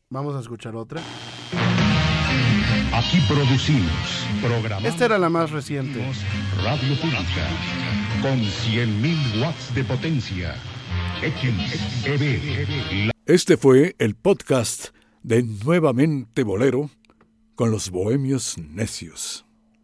Vamos 0.09 0.35
a 0.35 0.39
escuchar 0.39 0.75
otra. 0.75 1.01
Aquí 2.93 3.19
producimos 3.27 4.25
programas. 4.41 4.85
Esta 4.85 5.05
era 5.05 5.17
la 5.17 5.29
más 5.29 5.51
reciente. 5.51 5.99
Radio 6.63 6.95
Pública 7.01 7.49
con 8.21 8.39
100.000 8.39 9.41
watts 9.41 9.73
de 9.73 9.83
potencia. 9.83 10.55
XEB. 11.21 13.11
Este 13.25 13.57
fue 13.57 13.95
el 13.99 14.15
podcast 14.15 14.89
de 15.23 15.43
Nuevamente 15.43 16.43
Bolero 16.43 16.89
con 17.55 17.71
los 17.71 17.89
Bohemios 17.89 18.57
Necios. 18.57 19.44